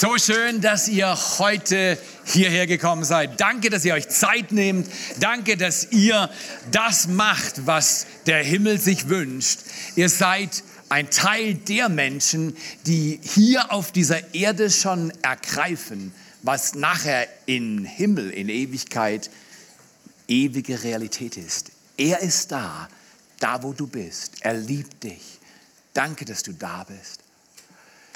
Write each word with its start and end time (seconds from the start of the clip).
So 0.00 0.16
schön, 0.16 0.62
dass 0.62 0.88
ihr 0.88 1.14
heute 1.38 1.98
hierher 2.24 2.66
gekommen 2.66 3.04
seid. 3.04 3.38
Danke, 3.38 3.68
dass 3.68 3.84
ihr 3.84 3.92
euch 3.92 4.08
Zeit 4.08 4.50
nehmt. 4.50 4.88
Danke, 5.18 5.58
dass 5.58 5.92
ihr 5.92 6.30
das 6.70 7.06
macht, 7.06 7.66
was 7.66 8.06
der 8.24 8.42
Himmel 8.42 8.80
sich 8.80 9.10
wünscht. 9.10 9.58
Ihr 9.96 10.08
seid 10.08 10.62
ein 10.88 11.10
Teil 11.10 11.52
der 11.52 11.90
Menschen, 11.90 12.56
die 12.86 13.20
hier 13.22 13.72
auf 13.74 13.92
dieser 13.92 14.32
Erde 14.32 14.70
schon 14.70 15.12
ergreifen, 15.20 16.14
was 16.40 16.74
nachher 16.74 17.28
im 17.44 17.84
Himmel, 17.84 18.30
in 18.30 18.48
Ewigkeit, 18.48 19.28
ewige 20.28 20.82
Realität 20.82 21.36
ist. 21.36 21.72
Er 21.98 22.20
ist 22.20 22.52
da, 22.52 22.88
da 23.38 23.62
wo 23.62 23.74
du 23.74 23.86
bist. 23.86 24.36
Er 24.40 24.54
liebt 24.54 25.04
dich. 25.04 25.40
Danke, 25.92 26.24
dass 26.24 26.42
du 26.42 26.54
da 26.54 26.84
bist. 26.84 27.19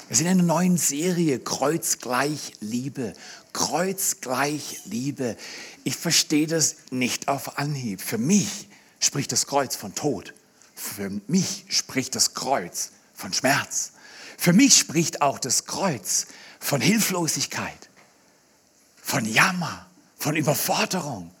Wir 0.07 0.17
sind 0.17 0.27
in 0.27 0.33
einer 0.33 0.43
neuen 0.43 0.77
Serie, 0.77 1.39
Kreuz 1.39 1.97
gleich 1.97 2.53
Liebe. 2.59 3.13
Kreuz 3.53 4.17
gleich 4.21 4.81
Liebe. 4.85 5.35
Ich 5.83 5.95
verstehe 5.95 6.45
das 6.45 6.75
nicht 6.91 7.27
auf 7.27 7.57
Anhieb. 7.57 8.01
Für 8.01 8.19
mich 8.19 8.67
spricht 8.99 9.31
das 9.31 9.47
Kreuz 9.47 9.75
von 9.75 9.95
Tod. 9.95 10.35
Für 10.75 11.09
mich 11.27 11.65
spricht 11.69 12.13
das 12.13 12.35
Kreuz 12.35 12.91
von 13.15 13.33
Schmerz. 13.33 13.93
Für 14.37 14.53
mich 14.53 14.77
spricht 14.77 15.23
auch 15.23 15.39
das 15.39 15.65
Kreuz 15.65 16.27
von 16.59 16.81
Hilflosigkeit, 16.81 17.89
von 19.01 19.25
Jammer, 19.25 19.89
von 20.17 20.35
Überforderung. 20.35 21.31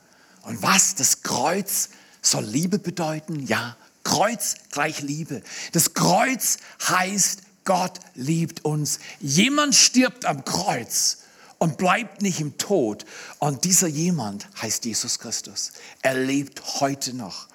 Und 0.41 0.63
was 0.63 0.95
das 0.95 1.21
Kreuz 1.21 1.89
soll 2.21 2.45
Liebe 2.45 2.79
bedeuten? 2.79 3.45
Ja, 3.45 3.77
Kreuz 4.03 4.55
gleich 4.71 5.01
Liebe. 5.01 5.43
Das 5.71 5.93
Kreuz 5.93 6.57
heißt 6.87 7.44
Gott 7.65 7.99
liebt 8.13 8.63
uns. 8.63 8.99
Jemand 9.19 9.75
stirbt 9.75 10.25
am 10.25 10.45
Kreuz 10.45 11.17
und 11.57 11.77
bleibt 11.77 12.21
nicht 12.21 12.39
im 12.39 12.57
Tod. 12.57 13.05
Und 13.39 13.65
dieser 13.65 13.87
jemand 13.87 14.47
heißt 14.61 14.85
Jesus 14.85 15.19
Christus. 15.19 15.73
Er 16.01 16.13
lebt 16.13 16.79
heute 16.79 17.13
noch. 17.13 17.47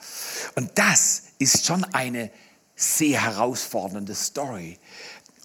Und 0.57 0.71
das 0.75 1.23
ist 1.39 1.65
schon 1.65 1.85
eine 1.85 2.31
sehr 2.77 3.23
herausfordernde 3.23 4.15
Story. 4.15 4.79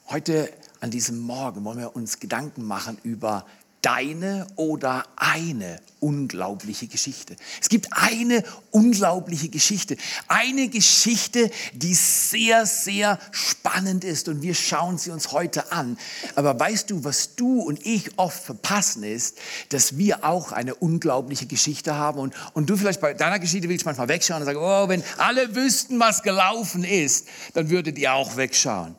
Heute 0.08 0.52
an 0.80 0.92
diesem 0.92 1.20
Morgen 1.20 1.64
wollen 1.64 1.80
wir 1.80 1.96
uns 1.96 2.20
Gedanken 2.20 2.64
machen 2.64 2.98
über 3.04 3.46
deine 3.86 4.48
oder 4.56 5.06
eine 5.16 5.80
unglaubliche 6.00 6.88
Geschichte. 6.88 7.36
Es 7.62 7.70
gibt 7.70 7.88
eine 7.92 8.44
unglaubliche 8.72 9.50
Geschichte. 9.50 9.96
Eine 10.28 10.70
Geschichte, 10.70 11.52
die 11.74 11.94
sehr, 11.94 12.66
sehr 12.66 13.20
spannend 13.32 14.04
ist 14.04 14.28
und 14.28 14.42
wir 14.42 14.56
schauen 14.56 14.98
sie 14.98 15.12
uns 15.12 15.32
heute 15.32 15.72
an. 15.72 16.00
Aber 16.34 16.60
weißt 16.60 16.90
du, 16.90 17.04
was 17.04 17.36
du 17.36 17.62
und 17.62 17.86
ich 17.86 18.18
oft 18.18 18.44
verpassen 18.44 19.04
ist, 19.04 19.38
dass 19.70 19.98
wir 19.98 20.24
auch 20.24 20.52
eine 20.52 20.74
unglaubliche 20.74 21.46
Geschichte 21.46 21.96
haben 21.96 22.20
und, 22.20 22.34
und 22.54 22.68
du 22.68 22.78
vielleicht 22.78 23.02
bei 23.02 23.14
deiner 23.14 23.38
Geschichte 23.38 23.70
willst 23.70 23.86
manchmal 23.86 24.08
wegschauen 24.08 24.42
und 24.42 24.46
sagen, 24.46 24.60
oh, 24.60 24.90
wenn 24.90 25.04
alle 25.18 25.56
wüssten, 25.56 26.00
was 26.00 26.24
gelaufen 26.24 26.84
ist, 26.84 27.28
dann 27.54 27.70
würdet 27.70 28.00
ihr 28.00 28.14
auch 28.14 28.36
wegschauen. 28.36 28.96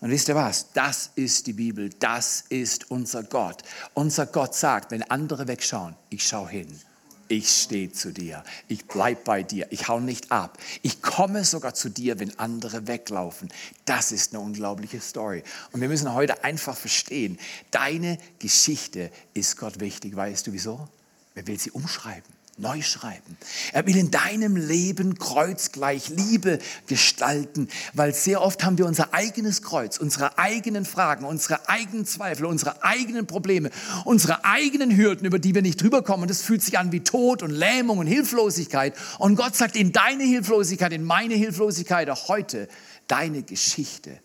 Und 0.00 0.10
wisst 0.10 0.28
ihr 0.28 0.34
was? 0.34 0.72
Das 0.72 1.10
ist 1.14 1.46
die 1.46 1.52
Bibel, 1.52 1.90
das 1.90 2.44
ist 2.48 2.90
unser 2.90 3.22
Gott. 3.22 3.62
Unser 3.92 4.26
Gott 4.26 4.54
sagt, 4.54 4.90
wenn 4.90 5.02
andere 5.02 5.46
wegschauen, 5.46 5.94
ich 6.08 6.26
schaue 6.26 6.48
hin. 6.48 6.80
Ich 7.28 7.48
stehe 7.48 7.92
zu 7.92 8.12
dir. 8.12 8.42
Ich 8.66 8.86
bleibe 8.86 9.20
bei 9.22 9.44
dir. 9.44 9.68
Ich 9.70 9.86
hau 9.86 10.00
nicht 10.00 10.32
ab. 10.32 10.58
Ich 10.82 11.00
komme 11.00 11.44
sogar 11.44 11.74
zu 11.74 11.88
dir, 11.88 12.18
wenn 12.18 12.36
andere 12.40 12.88
weglaufen. 12.88 13.52
Das 13.84 14.10
ist 14.10 14.34
eine 14.34 14.42
unglaubliche 14.42 15.00
Story. 15.00 15.44
Und 15.70 15.80
wir 15.80 15.88
müssen 15.88 16.12
heute 16.12 16.42
einfach 16.42 16.76
verstehen, 16.76 17.38
deine 17.70 18.18
Geschichte 18.40 19.12
ist 19.32 19.56
Gott 19.58 19.78
wichtig. 19.78 20.16
Weißt 20.16 20.48
du 20.48 20.52
wieso? 20.52 20.88
Wer 21.34 21.46
will 21.46 21.60
sie 21.60 21.70
umschreiben? 21.70 22.39
Neu 22.60 22.82
schreiben. 22.82 23.36
Er 23.72 23.86
will 23.86 23.96
in 23.96 24.10
deinem 24.10 24.56
Leben 24.56 25.18
kreuzgleich 25.18 26.08
Liebe 26.08 26.58
gestalten, 26.86 27.68
weil 27.94 28.14
sehr 28.14 28.42
oft 28.42 28.64
haben 28.64 28.78
wir 28.78 28.86
unser 28.86 29.14
eigenes 29.14 29.62
Kreuz, 29.62 29.98
unsere 29.98 30.38
eigenen 30.38 30.84
Fragen, 30.84 31.24
unsere 31.24 31.68
eigenen 31.68 32.06
Zweifel, 32.06 32.46
unsere 32.46 32.84
eigenen 32.84 33.26
Probleme, 33.26 33.70
unsere 34.04 34.44
eigenen 34.44 34.96
Hürden, 34.96 35.26
über 35.26 35.38
die 35.38 35.54
wir 35.54 35.62
nicht 35.62 35.80
drüber 35.80 36.02
kommen. 36.02 36.24
Und 36.24 36.30
es 36.30 36.42
fühlt 36.42 36.62
sich 36.62 36.78
an 36.78 36.92
wie 36.92 37.00
Tod 37.00 37.42
und 37.42 37.50
Lähmung 37.50 37.98
und 37.98 38.06
Hilflosigkeit. 38.06 38.94
Und 39.18 39.36
Gott 39.36 39.56
sagt, 39.56 39.76
in 39.76 39.92
deine 39.92 40.24
Hilflosigkeit, 40.24 40.92
in 40.92 41.04
meine 41.04 41.34
Hilflosigkeit, 41.34 42.10
auch 42.10 42.28
heute, 42.28 42.68
deine 43.06 43.42
Geschichte 43.42 44.18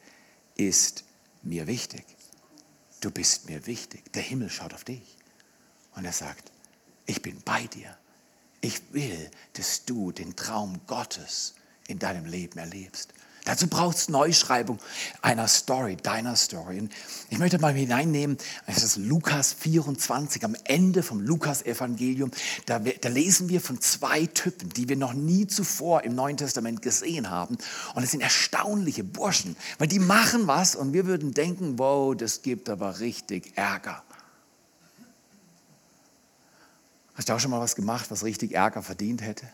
ist 0.56 1.04
mir 1.44 1.68
wichtig. 1.68 2.04
Du 3.02 3.12
bist 3.12 3.50
mir 3.50 3.66
wichtig. 3.68 4.12
Der 4.14 4.22
Himmel 4.22 4.50
schaut 4.50 4.74
auf 4.74 4.84
dich. 4.84 5.18
Und 5.96 6.06
er 6.06 6.12
sagt, 6.12 6.52
ich 7.06 7.22
bin 7.22 7.40
bei 7.46 7.66
dir. 7.68 7.96
Ich 8.66 8.82
will, 8.94 9.30
dass 9.54 9.86
du 9.86 10.12
den 10.12 10.36
Traum 10.36 10.80
Gottes 10.88 11.54
in 11.88 12.00
deinem 12.00 12.26
Leben 12.26 12.58
erlebst. 12.58 13.14
Dazu 13.44 13.68
brauchst 13.68 14.08
du 14.08 14.14
Neuschreibung 14.14 14.80
einer 15.22 15.48
Story, 15.48 15.98
deiner 15.98 16.36
Story. 16.36 16.80
Und 16.80 16.92
ich 17.30 17.38
möchte 17.38 17.60
mal 17.60 17.76
hineinnehmen, 17.76 18.40
das 18.66 18.82
ist 18.82 18.98
Lukas 18.98 19.54
24, 19.54 20.44
am 20.44 20.56
Ende 20.64 21.04
vom 21.04 21.22
Lukas-Evangelium. 21.22 22.32
Da, 22.66 22.80
da, 22.80 23.10
lesen 23.10 23.50
wir 23.50 23.62
von 23.62 23.80
zwei 23.82 24.26
Typen, 24.26 24.70
die 24.70 24.90
wir 24.90 24.96
noch 24.96 25.14
nie 25.14 25.46
zuvor 25.46 26.04
im 26.04 26.16
Neuen 26.16 26.38
Testament 26.38 26.82
gesehen 26.82 27.30
haben. 27.30 27.60
Und 27.94 28.02
es 28.02 28.10
sind 28.10 28.22
erstaunliche 28.22 29.04
Burschen, 29.04 29.56
weil 29.78 29.90
die 29.90 30.00
machen 30.00 30.48
was 30.48 30.76
und 30.76 30.92
wir 30.94 31.06
würden 31.06 31.36
denken, 31.36 31.78
wow, 31.78 32.18
das 32.18 32.42
gibt 32.42 32.68
aber 32.68 33.00
richtig 33.00 33.56
Ärger. 33.56 34.04
Hast 37.16 37.30
du 37.30 37.34
auch 37.34 37.40
schon 37.40 37.52
mal 37.52 37.62
was 37.62 37.76
gemacht, 37.76 38.12
was 38.12 38.24
richtig 38.24 38.54
Ärger 38.54 38.84
verdient 38.84 39.22
hätte? 39.22 39.48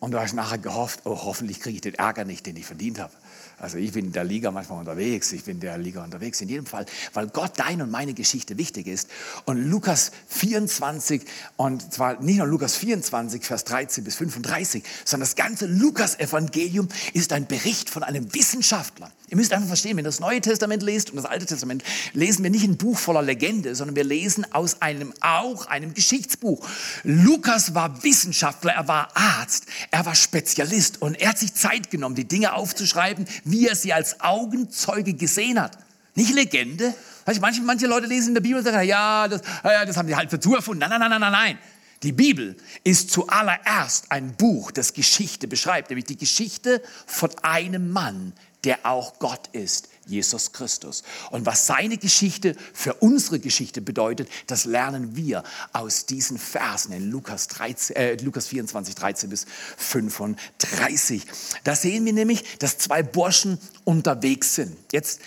Und 0.00 0.10
du 0.10 0.20
hast 0.20 0.32
nachher 0.32 0.58
gehofft, 0.58 1.00
oh, 1.04 1.16
hoffentlich 1.24 1.60
kriege 1.60 1.76
ich 1.76 1.80
den 1.80 1.94
Ärger 1.94 2.24
nicht, 2.24 2.44
den 2.44 2.56
ich 2.56 2.66
verdient 2.66 2.98
habe. 2.98 3.12
Also 3.62 3.78
ich 3.78 3.92
bin 3.92 4.06
in 4.06 4.12
der 4.12 4.24
Liga 4.24 4.50
manchmal 4.50 4.80
unterwegs, 4.80 5.30
ich 5.30 5.44
bin 5.44 5.54
in 5.54 5.60
der 5.60 5.78
Liga 5.78 6.02
unterwegs, 6.02 6.40
in 6.40 6.48
jedem 6.48 6.66
Fall, 6.66 6.84
weil 7.14 7.28
Gott 7.28 7.52
deine 7.60 7.84
und 7.84 7.92
meine 7.92 8.12
Geschichte 8.12 8.58
wichtig 8.58 8.88
ist. 8.88 9.08
Und 9.44 9.70
Lukas 9.70 10.10
24, 10.30 11.22
und 11.56 11.92
zwar 11.92 12.20
nicht 12.20 12.38
nur 12.38 12.48
Lukas 12.48 12.74
24, 12.74 13.44
Vers 13.44 13.62
13 13.62 14.02
bis 14.02 14.16
35, 14.16 14.82
sondern 15.04 15.28
das 15.28 15.36
ganze 15.36 15.66
Lukas-Evangelium 15.66 16.88
ist 17.12 17.32
ein 17.32 17.46
Bericht 17.46 17.88
von 17.88 18.02
einem 18.02 18.34
Wissenschaftler. 18.34 19.12
Ihr 19.32 19.36
müsst 19.36 19.54
einfach 19.54 19.68
verstehen, 19.68 19.96
wenn 19.96 20.04
ihr 20.04 20.08
das 20.08 20.20
Neue 20.20 20.42
Testament 20.42 20.82
lest 20.82 21.08
und 21.08 21.16
das 21.16 21.24
Alte 21.24 21.46
Testament, 21.46 21.82
lesen 22.12 22.42
wir 22.42 22.50
nicht 22.50 22.64
ein 22.64 22.76
Buch 22.76 22.98
voller 22.98 23.22
Legende, 23.22 23.74
sondern 23.74 23.96
wir 23.96 24.04
lesen 24.04 24.44
aus 24.52 24.82
einem 24.82 25.14
auch 25.22 25.64
einem 25.68 25.94
Geschichtsbuch. 25.94 26.68
Lukas 27.02 27.74
war 27.74 28.02
Wissenschaftler, 28.02 28.72
er 28.72 28.88
war 28.88 29.08
Arzt, 29.14 29.64
er 29.90 30.04
war 30.04 30.14
Spezialist 30.14 31.00
und 31.00 31.14
er 31.18 31.30
hat 31.30 31.38
sich 31.38 31.54
Zeit 31.54 31.90
genommen, 31.90 32.14
die 32.14 32.28
Dinge 32.28 32.52
aufzuschreiben, 32.52 33.26
wie 33.52 33.68
er 33.68 33.76
sie 33.76 33.92
als 33.92 34.20
Augenzeuge 34.20 35.14
gesehen 35.14 35.60
hat. 35.60 35.78
Nicht 36.14 36.34
Legende. 36.34 36.94
Manche, 37.40 37.62
manche 37.62 37.86
Leute 37.86 38.06
lesen 38.06 38.28
in 38.28 38.34
der 38.34 38.40
Bibel 38.40 38.58
und 38.58 38.64
sagen, 38.64 38.86
ja, 38.86 39.28
das, 39.28 39.42
ja, 39.62 39.84
das 39.84 39.96
haben 39.96 40.08
sie 40.08 40.16
halt 40.16 40.32
dazu 40.32 40.54
erfunden. 40.54 40.80
Nein, 40.80 40.98
nein, 40.98 41.10
nein, 41.10 41.20
nein, 41.20 41.32
nein. 41.32 41.58
Die 42.02 42.12
Bibel 42.12 42.56
ist 42.82 43.12
zuallererst 43.12 44.10
ein 44.10 44.34
Buch, 44.34 44.72
das 44.72 44.92
Geschichte 44.92 45.46
beschreibt, 45.46 45.90
nämlich 45.90 46.06
die 46.06 46.16
Geschichte 46.16 46.82
von 47.06 47.30
einem 47.42 47.92
Mann, 47.92 48.32
der 48.64 48.84
auch 48.84 49.20
Gott 49.20 49.48
ist, 49.52 49.88
Jesus 50.12 50.52
Christus. 50.52 51.02
Und 51.30 51.46
was 51.46 51.66
seine 51.66 51.96
Geschichte 51.96 52.54
für 52.72 52.94
unsere 52.94 53.40
Geschichte 53.40 53.80
bedeutet, 53.80 54.28
das 54.46 54.64
lernen 54.64 55.16
wir 55.16 55.42
aus 55.72 56.06
diesen 56.06 56.38
Versen 56.38 56.92
in 56.92 57.10
Lukas, 57.10 57.48
13, 57.48 57.96
äh, 57.96 58.14
Lukas 58.16 58.46
24, 58.46 58.94
13 58.94 59.30
bis 59.30 59.46
35. 59.78 61.24
Da 61.64 61.74
sehen 61.74 62.04
wir 62.04 62.12
nämlich, 62.12 62.58
dass 62.58 62.78
zwei 62.78 63.02
Burschen 63.02 63.58
unterwegs 63.84 64.54
sind. 64.54 64.76
Jetzt, 64.92 65.20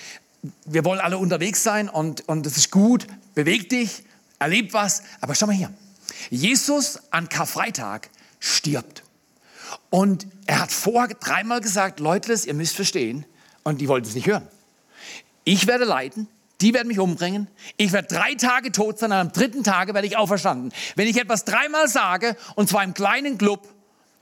wir 0.65 0.85
wollen 0.85 0.99
alle 0.99 1.17
unterwegs 1.17 1.63
sein 1.63 1.89
und, 1.89 2.27
und 2.29 2.45
das 2.45 2.57
ist 2.57 2.71
gut, 2.71 3.07
beweg 3.33 3.69
dich, 3.69 4.03
erleb 4.39 4.73
was, 4.73 5.01
aber 5.19 5.33
schau 5.33 5.47
mal 5.47 5.55
hier. 5.55 5.73
Jesus 6.29 6.99
an 7.09 7.27
Karfreitag 7.27 8.09
stirbt. 8.39 9.03
Und 9.89 10.27
er 10.45 10.61
hat 10.61 10.71
vorher 10.71 11.15
dreimal 11.15 11.61
gesagt, 11.61 11.99
Leute, 11.99 12.33
ihr 12.45 12.53
müsst 12.53 12.75
verstehen, 12.75 13.25
und 13.63 13.81
die 13.81 13.87
wollten 13.87 14.07
es 14.07 14.15
nicht 14.15 14.27
hören. 14.27 14.47
Ich 15.45 15.67
werde 15.67 15.85
leiden, 15.85 16.27
die 16.59 16.73
werden 16.73 16.87
mich 16.87 16.97
umbringen. 16.97 17.47
Ich 17.77 17.91
werde 17.91 18.07
drei 18.07 18.33
Tage 18.33 18.71
tot 18.71 18.97
sein, 18.97 19.11
und 19.11 19.17
am 19.17 19.31
dritten 19.31 19.63
Tage 19.63 19.93
werde 19.93 20.07
ich 20.07 20.17
auferstanden. 20.17 20.73
Wenn 20.95 21.07
ich 21.07 21.17
etwas 21.17 21.45
dreimal 21.45 21.87
sage, 21.87 22.35
und 22.55 22.67
zwar 22.67 22.83
im 22.83 22.95
kleinen 22.95 23.37
Club, 23.37 23.67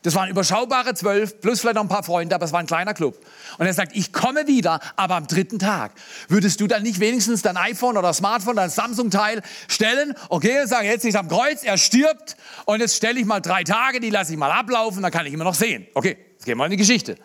das 0.01 0.15
waren 0.15 0.29
überschaubare 0.29 0.93
zwölf, 0.95 1.39
plus 1.39 1.61
vielleicht 1.61 1.75
noch 1.75 1.83
ein 1.83 1.87
paar 1.87 2.03
Freunde, 2.03 2.35
aber 2.35 2.43
es 2.43 2.51
war 2.51 2.59
ein 2.59 2.65
kleiner 2.65 2.93
Club. 2.93 3.17
Und 3.57 3.65
er 3.65 3.73
sagt, 3.73 3.95
ich 3.95 4.11
komme 4.11 4.47
wieder, 4.47 4.81
aber 4.97 5.15
am 5.15 5.27
dritten 5.27 5.59
Tag. 5.59 5.93
Würdest 6.27 6.59
du 6.59 6.67
dann 6.67 6.83
nicht 6.83 6.99
wenigstens 6.99 7.41
dein 7.41 7.55
iPhone 7.55 7.95
oder 7.95 8.11
Smartphone, 8.13 8.57
dein 8.57 8.69
Samsung-Teil 8.69 9.41
stellen? 9.69 10.13
Okay, 10.27 10.65
sagen, 10.65 10.87
jetzt 10.87 11.05
ist 11.05 11.15
am 11.15 11.29
Kreuz, 11.29 11.63
er 11.63 11.77
stirbt 11.77 12.35
und 12.65 12.81
jetzt 12.81 12.97
stelle 12.97 13.17
ich 13.17 13.25
mal 13.25 13.39
drei 13.39 13.63
Tage, 13.63 14.01
die 14.01 14.09
lasse 14.09 14.33
ich 14.33 14.37
mal 14.37 14.51
ablaufen, 14.51 15.01
dann 15.01 15.11
kann 15.11 15.25
ich 15.25 15.31
immer 15.31 15.45
noch 15.45 15.55
sehen. 15.55 15.87
Okay, 15.93 16.17
jetzt 16.33 16.45
gehen 16.45 16.57
wir 16.57 16.65
in 16.65 16.71
die 16.71 16.77
Geschichte. 16.77 17.15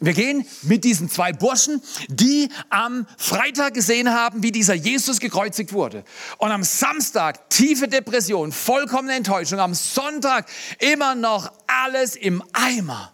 Wir 0.00 0.12
gehen 0.12 0.46
mit 0.62 0.84
diesen 0.84 1.08
zwei 1.08 1.32
Burschen, 1.32 1.82
die 2.08 2.50
am 2.68 3.06
Freitag 3.16 3.74
gesehen 3.74 4.12
haben, 4.12 4.42
wie 4.42 4.52
dieser 4.52 4.74
Jesus 4.74 5.20
gekreuzigt 5.20 5.72
wurde. 5.72 6.04
Und 6.36 6.50
am 6.50 6.62
Samstag 6.62 7.48
tiefe 7.48 7.88
Depression, 7.88 8.52
vollkommene 8.52 9.14
Enttäuschung. 9.14 9.58
Am 9.58 9.74
Sonntag 9.74 10.48
immer 10.80 11.14
noch 11.14 11.50
alles 11.66 12.14
im 12.14 12.42
Eimer. 12.52 13.12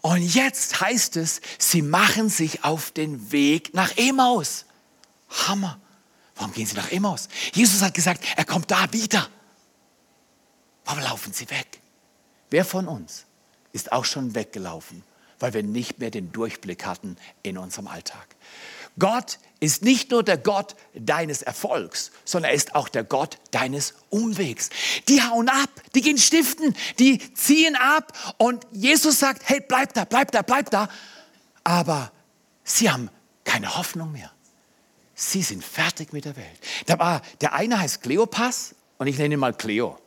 Und 0.00 0.22
jetzt 0.22 0.80
heißt 0.80 1.16
es, 1.16 1.40
sie 1.58 1.82
machen 1.82 2.28
sich 2.28 2.64
auf 2.64 2.90
den 2.90 3.30
Weg 3.30 3.74
nach 3.74 3.96
Emmaus. 3.96 4.64
Hammer. 5.46 5.78
Warum 6.36 6.52
gehen 6.52 6.66
sie 6.66 6.76
nach 6.76 6.90
Emmaus? 6.90 7.28
Jesus 7.52 7.82
hat 7.82 7.94
gesagt, 7.94 8.24
er 8.36 8.44
kommt 8.44 8.70
da 8.70 8.92
wieder. 8.92 9.28
Warum 10.84 11.02
laufen 11.02 11.32
sie 11.32 11.48
weg? 11.50 11.80
Wer 12.50 12.64
von 12.64 12.88
uns 12.88 13.24
ist 13.72 13.92
auch 13.92 14.04
schon 14.04 14.34
weggelaufen, 14.34 15.02
weil 15.38 15.54
wir 15.54 15.62
nicht 15.62 15.98
mehr 15.98 16.10
den 16.10 16.32
Durchblick 16.32 16.86
hatten 16.86 17.16
in 17.42 17.58
unserem 17.58 17.88
Alltag? 17.88 18.26
Gott 18.98 19.38
ist 19.60 19.82
nicht 19.82 20.10
nur 20.10 20.22
der 20.22 20.38
Gott 20.38 20.76
deines 20.94 21.42
Erfolgs, 21.42 22.10
sondern 22.24 22.50
er 22.50 22.56
ist 22.56 22.74
auch 22.74 22.88
der 22.88 23.04
Gott 23.04 23.38
deines 23.50 23.94
Umwegs. 24.10 24.70
Die 25.08 25.22
hauen 25.22 25.48
ab, 25.48 25.70
die 25.94 26.00
gehen 26.00 26.18
stiften, 26.18 26.76
die 26.98 27.18
ziehen 27.34 27.76
ab 27.76 28.12
und 28.38 28.66
Jesus 28.72 29.18
sagt, 29.18 29.42
hey, 29.44 29.60
bleib 29.66 29.94
da, 29.94 30.04
bleib 30.04 30.30
da, 30.32 30.42
bleib 30.42 30.70
da. 30.70 30.88
Aber 31.64 32.12
sie 32.64 32.90
haben 32.90 33.10
keine 33.44 33.76
Hoffnung 33.76 34.12
mehr. 34.12 34.30
Sie 35.14 35.42
sind 35.42 35.64
fertig 35.64 36.12
mit 36.12 36.24
der 36.24 36.36
Welt. 36.36 36.60
Da 36.86 36.98
war, 36.98 37.22
der 37.40 37.52
eine 37.54 37.80
heißt 37.80 38.02
Kleopas 38.02 38.76
und 38.98 39.08
ich 39.08 39.18
nenne 39.18 39.34
ihn 39.34 39.40
mal 39.40 39.52
Cleo. 39.52 39.98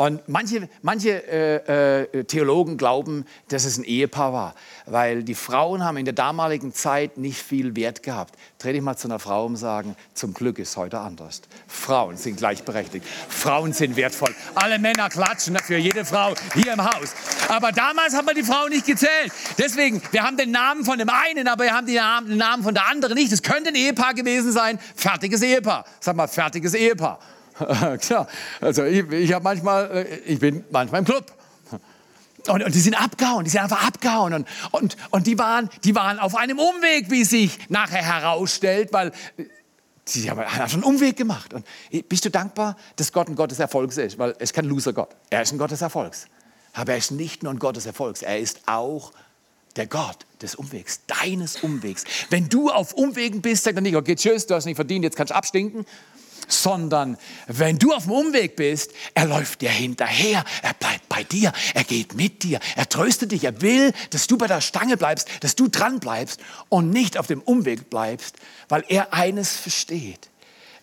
Und 0.00 0.28
manche, 0.28 0.68
manche 0.80 1.26
äh, 1.26 2.02
äh, 2.04 2.24
Theologen 2.24 2.76
glauben, 2.76 3.24
dass 3.48 3.64
es 3.64 3.78
ein 3.78 3.84
Ehepaar 3.84 4.32
war, 4.32 4.54
weil 4.86 5.24
die 5.24 5.34
Frauen 5.34 5.82
haben 5.84 5.96
in 5.96 6.04
der 6.04 6.14
damaligen 6.14 6.72
Zeit 6.72 7.18
nicht 7.18 7.42
viel 7.42 7.74
Wert 7.74 8.04
gehabt. 8.04 8.36
Dreh 8.60 8.72
dich 8.72 8.80
mal 8.80 8.96
zu 8.96 9.08
einer 9.08 9.18
Frau 9.18 9.46
und 9.46 9.56
sagen, 9.56 9.96
zum 10.14 10.34
Glück 10.34 10.60
ist 10.60 10.76
heute 10.76 11.00
anders. 11.00 11.42
Frauen 11.66 12.16
sind 12.16 12.36
gleichberechtigt. 12.36 13.04
Frauen 13.28 13.72
sind 13.72 13.96
wertvoll. 13.96 14.32
Alle 14.54 14.78
Männer 14.78 15.08
klatschen 15.08 15.58
für 15.58 15.78
jede 15.78 16.04
Frau 16.04 16.32
hier 16.54 16.74
im 16.74 16.84
Haus. 16.84 17.12
Aber 17.48 17.72
damals 17.72 18.14
haben 18.14 18.28
wir 18.28 18.34
die 18.34 18.44
Frau 18.44 18.68
nicht 18.68 18.86
gezählt. 18.86 19.32
Deswegen, 19.58 20.00
wir 20.12 20.22
haben 20.22 20.36
den 20.36 20.52
Namen 20.52 20.84
von 20.84 20.98
dem 21.00 21.08
einen, 21.08 21.48
aber 21.48 21.64
wir 21.64 21.74
haben 21.74 21.88
den 22.28 22.38
Namen 22.38 22.62
von 22.62 22.72
der 22.72 22.86
anderen 22.86 23.16
nicht. 23.16 23.32
Es 23.32 23.42
könnte 23.42 23.70
ein 23.70 23.74
Ehepaar 23.74 24.14
gewesen 24.14 24.52
sein. 24.52 24.78
Fertiges 24.94 25.42
Ehepaar. 25.42 25.84
Sag 25.98 26.14
mal, 26.14 26.28
fertiges 26.28 26.74
Ehepaar. 26.74 27.18
Klar, 28.00 28.28
also 28.60 28.84
ich, 28.84 29.10
ich 29.10 29.32
habe 29.32 29.42
manchmal, 29.42 29.90
äh, 29.90 30.16
ich 30.26 30.38
bin 30.38 30.64
manchmal 30.70 31.00
im 31.00 31.04
Club. 31.04 31.24
Und, 32.46 32.62
und, 32.62 32.74
die 32.74 32.80
sind 32.80 32.94
abgehauen, 32.94 33.44
die 33.44 33.50
sind 33.50 33.60
einfach 33.62 33.86
abgehauen. 33.86 34.32
Und, 34.32 34.48
und, 34.70 34.96
und 35.10 35.26
die, 35.26 35.38
waren, 35.38 35.68
die 35.84 35.94
waren 35.94 36.18
auf 36.18 36.36
einem 36.36 36.58
Umweg, 36.58 37.10
wie 37.10 37.24
sich 37.24 37.58
nachher 37.68 38.02
herausstellt, 38.02 38.92
weil 38.92 39.08
äh, 39.36 39.44
sie 40.04 40.30
haben 40.30 40.42
schon 40.68 40.82
einen 40.82 40.94
Umweg 40.94 41.16
gemacht. 41.16 41.52
Und 41.52 41.66
bist 42.08 42.24
du 42.24 42.30
dankbar, 42.30 42.76
dass 42.96 43.12
Gott 43.12 43.28
ein 43.28 43.34
Gott 43.34 43.50
des 43.50 43.58
Erfolgs 43.58 43.96
ist? 43.96 44.18
Weil 44.18 44.30
er 44.30 44.40
ist 44.40 44.54
kein 44.54 44.64
Loser-Gott. 44.64 45.10
Er 45.30 45.42
ist 45.42 45.52
ein 45.52 45.58
Gott 45.58 45.70
des 45.70 45.82
Erfolgs. 45.82 46.26
Aber 46.72 46.92
er 46.92 46.98
ist 46.98 47.10
nicht 47.10 47.42
nur 47.42 47.52
ein 47.52 47.58
Gott 47.58 47.76
des 47.76 47.86
Erfolgs, 47.86 48.22
er 48.22 48.38
ist 48.38 48.60
auch 48.66 49.12
der 49.76 49.86
Gott 49.86 50.26
des 50.42 50.54
Umwegs, 50.54 51.00
deines 51.06 51.56
Umwegs. 51.62 52.04
Wenn 52.30 52.48
du 52.48 52.70
auf 52.70 52.92
Umwegen 52.92 53.42
bist, 53.42 53.64
sagt 53.64 53.76
er 53.76 53.80
nicht, 53.80 53.96
okay, 53.96 54.16
tschüss, 54.16 54.46
du 54.46 54.54
hast 54.54 54.64
nicht 54.64 54.76
verdient, 54.76 55.04
jetzt 55.04 55.16
kannst 55.16 55.30
du 55.30 55.34
abstinken, 55.34 55.84
sondern 56.48 57.16
wenn 57.46 57.78
du 57.78 57.92
auf 57.92 58.04
dem 58.04 58.12
Umweg 58.12 58.56
bist, 58.56 58.92
er 59.14 59.26
läuft 59.26 59.60
dir 59.60 59.70
hinterher, 59.70 60.44
er 60.62 60.74
bleibt 60.74 61.08
bei 61.08 61.24
dir, 61.24 61.52
er 61.74 61.84
geht 61.84 62.14
mit 62.14 62.42
dir, 62.42 62.60
er 62.76 62.88
tröstet 62.88 63.32
dich, 63.32 63.44
er 63.44 63.60
will, 63.60 63.92
dass 64.10 64.26
du 64.26 64.38
bei 64.38 64.46
der 64.46 64.60
Stange 64.60 64.96
bleibst, 64.96 65.28
dass 65.40 65.56
du 65.56 65.68
dran 65.68 66.00
bleibst 66.00 66.40
und 66.68 66.90
nicht 66.90 67.18
auf 67.18 67.26
dem 67.26 67.40
Umweg 67.40 67.90
bleibst, 67.90 68.36
weil 68.68 68.84
er 68.88 69.14
eines 69.14 69.52
versteht. 69.56 70.30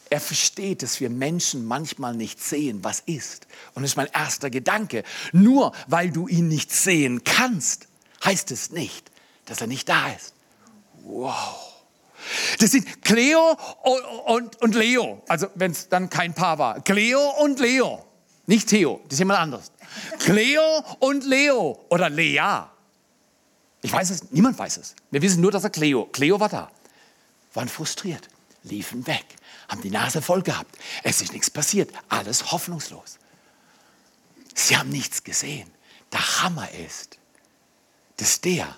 Er 0.10 0.22
versteht, 0.22 0.84
dass 0.84 1.00
wir 1.00 1.10
Menschen 1.10 1.66
manchmal 1.66 2.16
nicht 2.16 2.42
sehen, 2.42 2.84
was 2.84 3.00
ist. 3.00 3.48
Und 3.74 3.82
das 3.82 3.92
ist 3.92 3.98
mein 3.98 4.10
erster 4.14 4.52
Gedanke. 4.52 5.04
Nur 5.32 5.74
weil 5.88 6.12
du 6.12 6.28
ihn 6.28 6.48
nicht 6.48 6.72
sehen 6.72 7.24
kannst, 7.24 7.88
heißt 8.24 8.52
es 8.52 8.70
nicht, 8.70 9.10
dass 9.46 9.62
er 9.62 9.68
nicht 9.68 9.90
da 9.90 10.12
ist. 10.12 10.34
Wow. 11.04 11.75
Das 12.60 12.72
sind 12.72 13.02
Cleo 13.04 13.58
und, 14.26 14.62
und 14.62 14.76
Leo, 14.76 15.22
also 15.28 15.48
wenn 15.56 15.72
es 15.72 15.90
dann 15.90 16.10
kein 16.10 16.34
Paar 16.34 16.58
war. 16.58 16.82
Cleo 16.82 17.22
und 17.42 17.60
Leo, 17.60 18.06
nicht 18.46 18.70
Theo, 18.70 19.02
das 19.06 19.14
ist 19.14 19.20
jemand 19.20 19.40
anderes. 19.40 19.72
Cleo 20.20 20.84
und 21.00 21.24
Leo 21.24 21.86
oder 21.90 22.10
Lea. 22.10 22.66
Ich 23.82 23.92
weiß 23.92 24.10
es, 24.10 24.32
niemand 24.32 24.58
weiß 24.58 24.78
es. 24.78 24.96
Wir 25.12 25.22
wissen 25.22 25.42
nur, 25.42 25.52
dass 25.52 25.64
er 25.64 25.70
Cleo, 25.70 26.06
Cleo 26.06 26.40
war 26.40 26.50
da. 26.50 26.72
Waren 27.54 27.70
frustriert, 27.70 28.28
liefen 28.64 29.06
weg, 29.08 29.26
haben 29.70 29.82
die 29.82 29.92
Nase 29.92 30.22
voll 30.22 30.42
gehabt. 30.42 30.76
Es 31.04 31.22
ist 31.22 31.34
nichts 31.34 31.50
passiert, 31.50 31.92
alles 32.10 32.52
hoffnungslos. 32.52 33.18
Sie 34.54 34.76
haben 34.76 34.90
nichts 34.90 35.24
gesehen. 35.24 35.70
Der 36.12 36.42
Hammer 36.42 36.70
ist, 36.72 37.20
dass 38.18 38.42
der, 38.42 38.76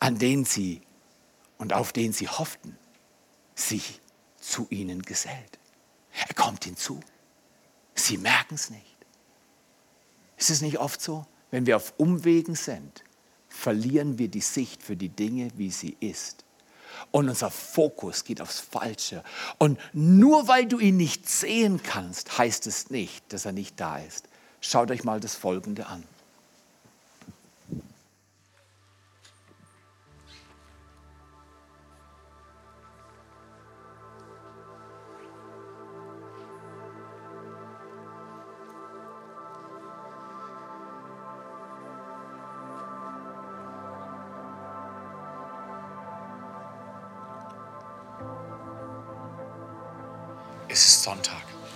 an 0.00 0.18
den 0.18 0.44
sie 0.44 0.82
und 1.58 1.72
auf 1.72 1.92
den 1.92 2.12
sie 2.12 2.28
hofften, 2.28 2.76
sich 3.54 4.00
zu 4.40 4.66
ihnen 4.70 5.02
gesellt. 5.02 5.58
Er 6.28 6.34
kommt 6.34 6.64
hinzu. 6.64 7.00
Sie 7.94 8.18
merken 8.18 8.54
es 8.54 8.70
nicht. 8.70 8.96
Ist 10.36 10.50
es 10.50 10.60
nicht 10.60 10.78
oft 10.78 11.00
so? 11.00 11.26
Wenn 11.50 11.66
wir 11.66 11.76
auf 11.76 11.94
Umwegen 11.96 12.54
sind, 12.54 13.04
verlieren 13.48 14.18
wir 14.18 14.28
die 14.28 14.40
Sicht 14.40 14.82
für 14.82 14.96
die 14.96 15.08
Dinge, 15.08 15.50
wie 15.56 15.70
sie 15.70 15.96
ist. 16.00 16.44
Und 17.10 17.28
unser 17.28 17.50
Fokus 17.50 18.24
geht 18.24 18.40
aufs 18.40 18.60
Falsche. 18.60 19.22
Und 19.58 19.78
nur 19.92 20.48
weil 20.48 20.66
du 20.66 20.78
ihn 20.78 20.96
nicht 20.96 21.28
sehen 21.28 21.82
kannst, 21.82 22.38
heißt 22.38 22.66
es 22.66 22.90
nicht, 22.90 23.32
dass 23.32 23.44
er 23.44 23.52
nicht 23.52 23.80
da 23.80 23.98
ist. 23.98 24.28
Schaut 24.60 24.90
euch 24.90 25.04
mal 25.04 25.20
das 25.20 25.34
Folgende 25.34 25.86
an. 25.86 26.04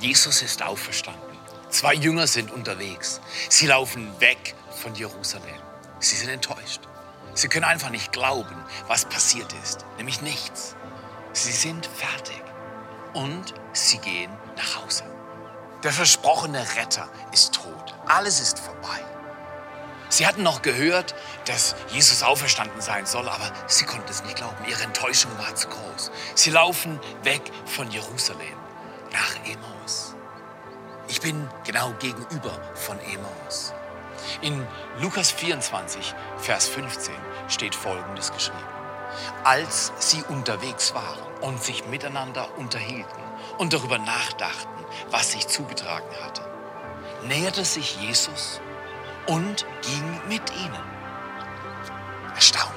Jesus 0.08 0.40
ist 0.40 0.62
auferstanden. 0.62 1.36
Zwei 1.68 1.92
Jünger 1.92 2.26
sind 2.26 2.50
unterwegs. 2.50 3.20
Sie 3.50 3.66
laufen 3.66 4.18
weg 4.22 4.54
von 4.70 4.94
Jerusalem. 4.94 5.60
Sie 5.98 6.16
sind 6.16 6.30
enttäuscht. 6.30 6.80
Sie 7.34 7.48
können 7.48 7.66
einfach 7.66 7.90
nicht 7.90 8.10
glauben, 8.10 8.56
was 8.86 9.04
passiert 9.04 9.52
ist. 9.62 9.84
Nämlich 9.98 10.22
nichts. 10.22 10.76
Sie 11.34 11.52
sind 11.52 11.84
fertig. 11.84 12.42
Und 13.12 13.52
sie 13.74 13.98
gehen 13.98 14.30
nach 14.56 14.82
Hause. 14.82 15.04
Der 15.84 15.92
versprochene 15.92 16.64
Retter 16.76 17.10
ist 17.34 17.52
tot. 17.52 17.94
Alles 18.06 18.40
ist 18.40 18.58
vorbei. 18.60 19.04
Sie 20.08 20.26
hatten 20.26 20.42
noch 20.42 20.62
gehört, 20.62 21.14
dass 21.44 21.76
Jesus 21.90 22.22
auferstanden 22.22 22.80
sein 22.80 23.04
soll, 23.04 23.28
aber 23.28 23.52
sie 23.66 23.84
konnten 23.84 24.08
es 24.08 24.24
nicht 24.24 24.36
glauben. 24.36 24.64
Ihre 24.66 24.84
Enttäuschung 24.84 25.36
war 25.36 25.54
zu 25.54 25.68
groß. 25.68 26.10
Sie 26.34 26.48
laufen 26.48 26.98
weg 27.24 27.42
von 27.66 27.90
Jerusalem 27.90 28.67
nach 29.12 29.36
Emmaus. 29.44 30.14
Ich 31.08 31.20
bin 31.20 31.48
genau 31.64 31.92
gegenüber 31.98 32.52
von 32.74 32.98
Emmaus. 33.00 33.72
In 34.42 34.66
Lukas 35.00 35.30
24, 35.30 36.14
Vers 36.38 36.68
15 36.68 37.14
steht 37.48 37.74
Folgendes 37.74 38.32
geschrieben. 38.32 38.58
Als 39.44 39.92
sie 39.98 40.22
unterwegs 40.28 40.94
waren 40.94 41.18
und 41.40 41.62
sich 41.62 41.86
miteinander 41.86 42.48
unterhielten 42.58 43.22
und 43.56 43.72
darüber 43.72 43.98
nachdachten, 43.98 44.84
was 45.10 45.32
sich 45.32 45.48
zugetragen 45.48 46.10
hatte, 46.22 46.42
näherte 47.26 47.64
sich 47.64 47.96
Jesus 48.00 48.60
und 49.26 49.66
ging 49.82 50.20
mit 50.28 50.42
ihnen. 50.54 50.84
Erstaunlich. 52.34 52.74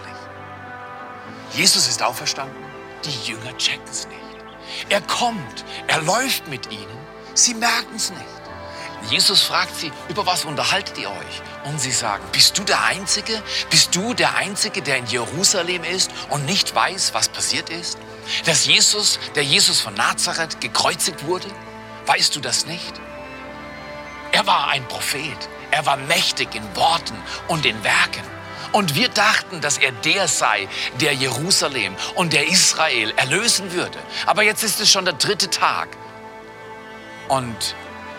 Jesus 1.54 1.88
ist 1.88 2.02
auferstanden, 2.02 2.56
die 3.04 3.32
Jünger 3.32 3.56
checken 3.58 3.88
es 3.90 4.08
nicht. 4.08 4.31
Er 4.90 5.02
kommt, 5.02 5.66
er 5.88 6.02
läuft 6.02 6.48
mit 6.48 6.72
ihnen, 6.72 6.98
sie 7.34 7.54
merken 7.54 7.96
es 7.96 8.10
nicht. 8.10 8.42
Jesus 9.10 9.42
fragt 9.42 9.76
sie, 9.76 9.92
über 10.10 10.26
was 10.26 10.46
unterhaltet 10.46 10.98
ihr 10.98 11.10
euch? 11.10 11.42
Und 11.66 11.80
sie 11.80 11.92
sagen, 11.92 12.24
bist 12.32 12.58
du 12.58 12.64
der 12.64 12.84
Einzige? 12.84 13.42
Bist 13.70 13.96
du 13.96 14.14
der 14.14 14.36
Einzige, 14.36 14.82
der 14.82 14.98
in 14.98 15.06
Jerusalem 15.08 15.84
ist 15.84 16.12
und 16.30 16.46
nicht 16.46 16.76
weiß, 16.76 17.14
was 17.14 17.30
passiert 17.30 17.70
ist? 17.70 17.98
Dass 18.46 18.66
Jesus, 18.66 19.20
der 19.36 19.44
Jesus 19.44 19.80
von 19.80 19.94
Nazareth, 19.96 20.62
gekreuzigt 20.62 21.26
wurde? 21.26 21.48
Weißt 22.06 22.36
du 22.36 22.40
das 22.40 22.66
nicht? 22.66 23.02
Er 24.32 24.46
war 24.46 24.70
ein 24.70 24.88
Prophet. 24.88 25.50
Er 25.72 25.86
war 25.86 25.98
mächtig 25.98 26.54
in 26.54 26.76
Worten 26.76 27.18
und 27.48 27.66
in 27.66 27.84
Werken. 27.84 28.24
Und 28.72 28.96
wir 28.96 29.10
dachten, 29.10 29.62
dass 29.62 29.78
er 29.78 29.92
der 29.92 30.28
sei, 30.28 30.68
der 31.00 31.14
Jerusalem 31.14 31.96
und 32.16 32.34
der 32.34 32.48
Israel 32.48 33.14
erlösen 33.18 33.74
würde. 33.74 34.00
Aber 34.26 34.44
jetzt 34.44 34.64
ist 34.64 34.80
es 34.80 34.90
schon 34.90 35.06
der 35.06 35.16
dritte 35.16 35.50
Tag 35.50 35.90
und 37.28 37.76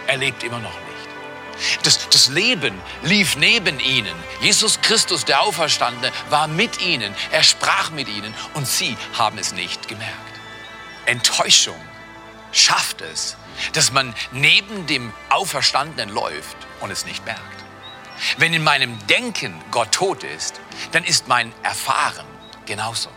er 0.07 0.17
lebt 0.19 0.43
immer 0.43 0.59
noch 0.59 0.71
nicht. 0.71 1.83
Das, 1.85 2.09
das 2.09 2.29
Leben 2.29 2.81
lief 3.03 3.37
neben 3.37 3.79
ihnen. 3.81 4.15
Jesus 4.41 4.81
Christus, 4.81 5.25
der 5.25 5.43
Auferstandene, 5.43 6.13
war 6.29 6.49
mit 6.49 6.81
ihnen. 6.83 7.15
Er 7.31 7.43
sprach 7.43 7.91
mit 7.91 8.09
ihnen 8.09 8.35
und 8.55 8.67
sie 8.67 8.97
haben 9.17 9.39
es 9.39 9.53
nicht 9.53 9.89
gemerkt. 9.89 10.13
Enttäuschung 11.07 11.81
schafft 12.53 13.01
es, 13.01 13.37
dass 13.75 13.93
man 13.93 14.15
neben 14.33 14.87
dem 14.87 15.13
Auferstandenen 15.31 16.13
läuft 16.15 16.57
und 16.81 16.91
es 16.91 17.05
nicht 17.05 17.25
merkt. 17.25 17.62
Wenn 18.39 18.55
in 18.55 18.65
meinem 18.65 18.99
Denken 19.07 19.61
Gott 19.71 19.93
tot 19.93 20.25
ist, 20.25 20.61
dann 20.93 21.05
ist 21.05 21.29
mein 21.29 21.53
Erfahren 21.63 22.27
genauso. 22.67 23.11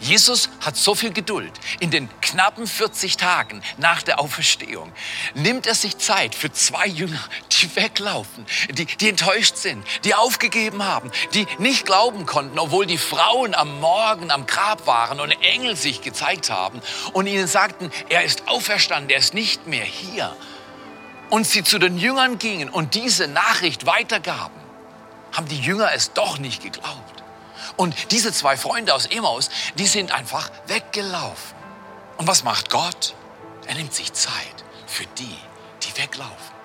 Jesus 0.00 0.48
hat 0.60 0.76
so 0.76 0.94
viel 0.94 1.12
Geduld. 1.12 1.52
In 1.80 1.90
den 1.90 2.08
knappen 2.20 2.66
40 2.66 3.16
Tagen 3.16 3.62
nach 3.78 4.02
der 4.02 4.20
Auferstehung 4.20 4.92
nimmt 5.34 5.66
er 5.66 5.74
sich 5.74 5.98
Zeit 5.98 6.34
für 6.34 6.52
zwei 6.52 6.86
Jünger, 6.86 7.20
die 7.52 7.74
weglaufen, 7.74 8.46
die, 8.70 8.86
die 8.86 9.08
enttäuscht 9.08 9.56
sind, 9.56 9.84
die 10.04 10.14
aufgegeben 10.14 10.84
haben, 10.84 11.10
die 11.34 11.46
nicht 11.58 11.84
glauben 11.84 12.26
konnten, 12.26 12.58
obwohl 12.58 12.86
die 12.86 12.98
Frauen 12.98 13.54
am 13.54 13.80
Morgen 13.80 14.30
am 14.30 14.46
Grab 14.46 14.86
waren 14.86 15.20
und 15.20 15.32
Engel 15.42 15.76
sich 15.76 16.00
gezeigt 16.00 16.50
haben 16.50 16.80
und 17.12 17.26
ihnen 17.26 17.48
sagten, 17.48 17.90
er 18.08 18.22
ist 18.22 18.46
auferstanden, 18.46 19.10
er 19.10 19.18
ist 19.18 19.34
nicht 19.34 19.66
mehr 19.66 19.84
hier. 19.84 20.36
Und 21.30 21.46
sie 21.46 21.62
zu 21.62 21.78
den 21.78 21.98
Jüngern 21.98 22.38
gingen 22.38 22.70
und 22.70 22.94
diese 22.94 23.28
Nachricht 23.28 23.86
weitergaben, 23.86 24.56
haben 25.32 25.48
die 25.48 25.60
Jünger 25.60 25.90
es 25.94 26.12
doch 26.12 26.38
nicht 26.38 26.62
geglaubt. 26.62 27.22
Und 27.76 27.94
diese 28.10 28.32
zwei 28.32 28.56
Freunde 28.56 28.94
aus 28.94 29.06
Emmaus, 29.06 29.50
die 29.76 29.86
sind 29.86 30.10
einfach 30.10 30.50
weggelaufen. 30.66 31.56
Und 32.16 32.26
was 32.26 32.42
macht 32.42 32.70
Gott? 32.70 33.14
Er 33.66 33.74
nimmt 33.74 33.94
sich 33.94 34.12
Zeit 34.12 34.64
für 34.86 35.04
die, 35.18 35.36
die 35.82 35.96
weglaufen. 36.00 36.58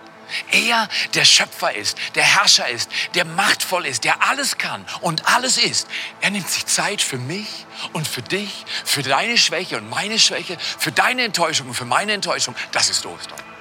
Er, 0.51 0.89
der 1.13 1.25
Schöpfer 1.25 1.75
ist, 1.75 1.97
der 2.15 2.23
Herrscher 2.23 2.67
ist, 2.67 2.89
der 3.13 3.25
machtvoll 3.25 3.85
ist, 3.85 4.03
der 4.03 4.23
alles 4.27 4.57
kann 4.57 4.83
und 5.01 5.27
alles 5.27 5.57
ist. 5.57 5.87
Er 6.21 6.31
nimmt 6.31 6.49
sich 6.49 6.65
Zeit 6.65 7.03
für 7.03 7.19
mich 7.19 7.67
und 7.91 8.07
für 8.07 8.23
dich, 8.23 8.65
für 8.83 9.03
deine 9.03 9.37
Schwäche 9.37 9.77
und 9.77 9.89
meine 9.89 10.17
Schwäche, 10.17 10.57
für 10.59 10.91
deine 10.91 11.23
Enttäuschung 11.23 11.67
und 11.67 11.75
für 11.75 11.85
meine 11.85 12.13
Enttäuschung. 12.13 12.55
Das 12.71 12.89
ist 12.89 13.05
Ostern. 13.05 13.52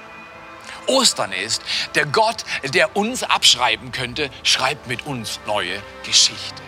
Ostern 0.87 1.31
ist, 1.31 1.61
der 1.95 2.05
Gott, 2.05 2.43
der 2.73 2.95
uns 2.95 3.23
abschreiben 3.23 3.91
könnte, 3.91 4.29
schreibt 4.43 4.87
mit 4.87 5.05
uns 5.05 5.39
neue 5.45 5.81
Geschichte 6.05 6.61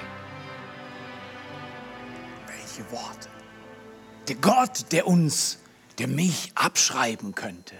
welche 2.76 2.92
Worte. 2.92 3.30
Der 4.28 4.36
Gott, 4.36 4.92
der 4.92 5.08
uns, 5.08 5.60
der 5.98 6.08
mich 6.08 6.52
abschreiben 6.56 7.36
könnte, 7.36 7.76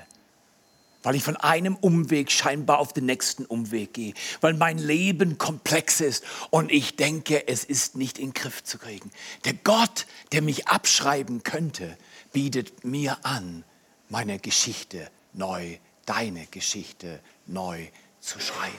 weil 1.04 1.16
ich 1.16 1.24
von 1.24 1.36
einem 1.38 1.76
Umweg 1.76 2.32
scheinbar 2.32 2.80
auf 2.80 2.94
den 2.94 3.06
nächsten 3.06 3.46
Umweg 3.46 3.94
gehe, 3.94 4.14
weil 4.42 4.54
mein 4.54 4.78
Leben 4.78 5.38
komplex 5.38 6.02
ist 6.02 6.24
und 6.50 6.72
ich 6.72 6.96
denke, 6.96 7.48
es 7.48 7.64
ist 7.64 7.96
nicht 7.96 8.18
in 8.18 8.30
den 8.30 8.34
Griff 8.34 8.64
zu 8.64 8.78
kriegen. 8.78 9.12
Der 9.44 9.54
Gott, 9.54 10.08
der 10.32 10.42
mich 10.42 10.68
abschreiben 10.68 11.44
könnte, 11.44 11.98
bietet 12.32 12.84
mir 12.86 13.18
an, 13.24 13.64
meine 14.10 14.40
Geschichte 14.40 15.10
neu, 15.34 15.78
deine 16.06 16.46
Geschichte 16.48 17.20
neu 17.46 17.88
zu 18.20 18.40
schreiben. 18.40 18.74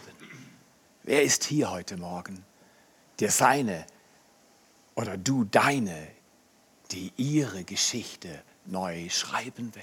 Wer 1.02 1.22
ist 1.22 1.44
hier 1.44 1.70
heute 1.70 1.96
Morgen, 1.96 2.44
der 3.20 3.30
seine 3.30 3.86
oder 4.94 5.16
du 5.16 5.44
deine, 5.44 6.08
die 6.90 7.12
ihre 7.16 7.64
Geschichte 7.64 8.42
neu 8.64 9.08
schreiben 9.08 9.74
will. 9.74 9.82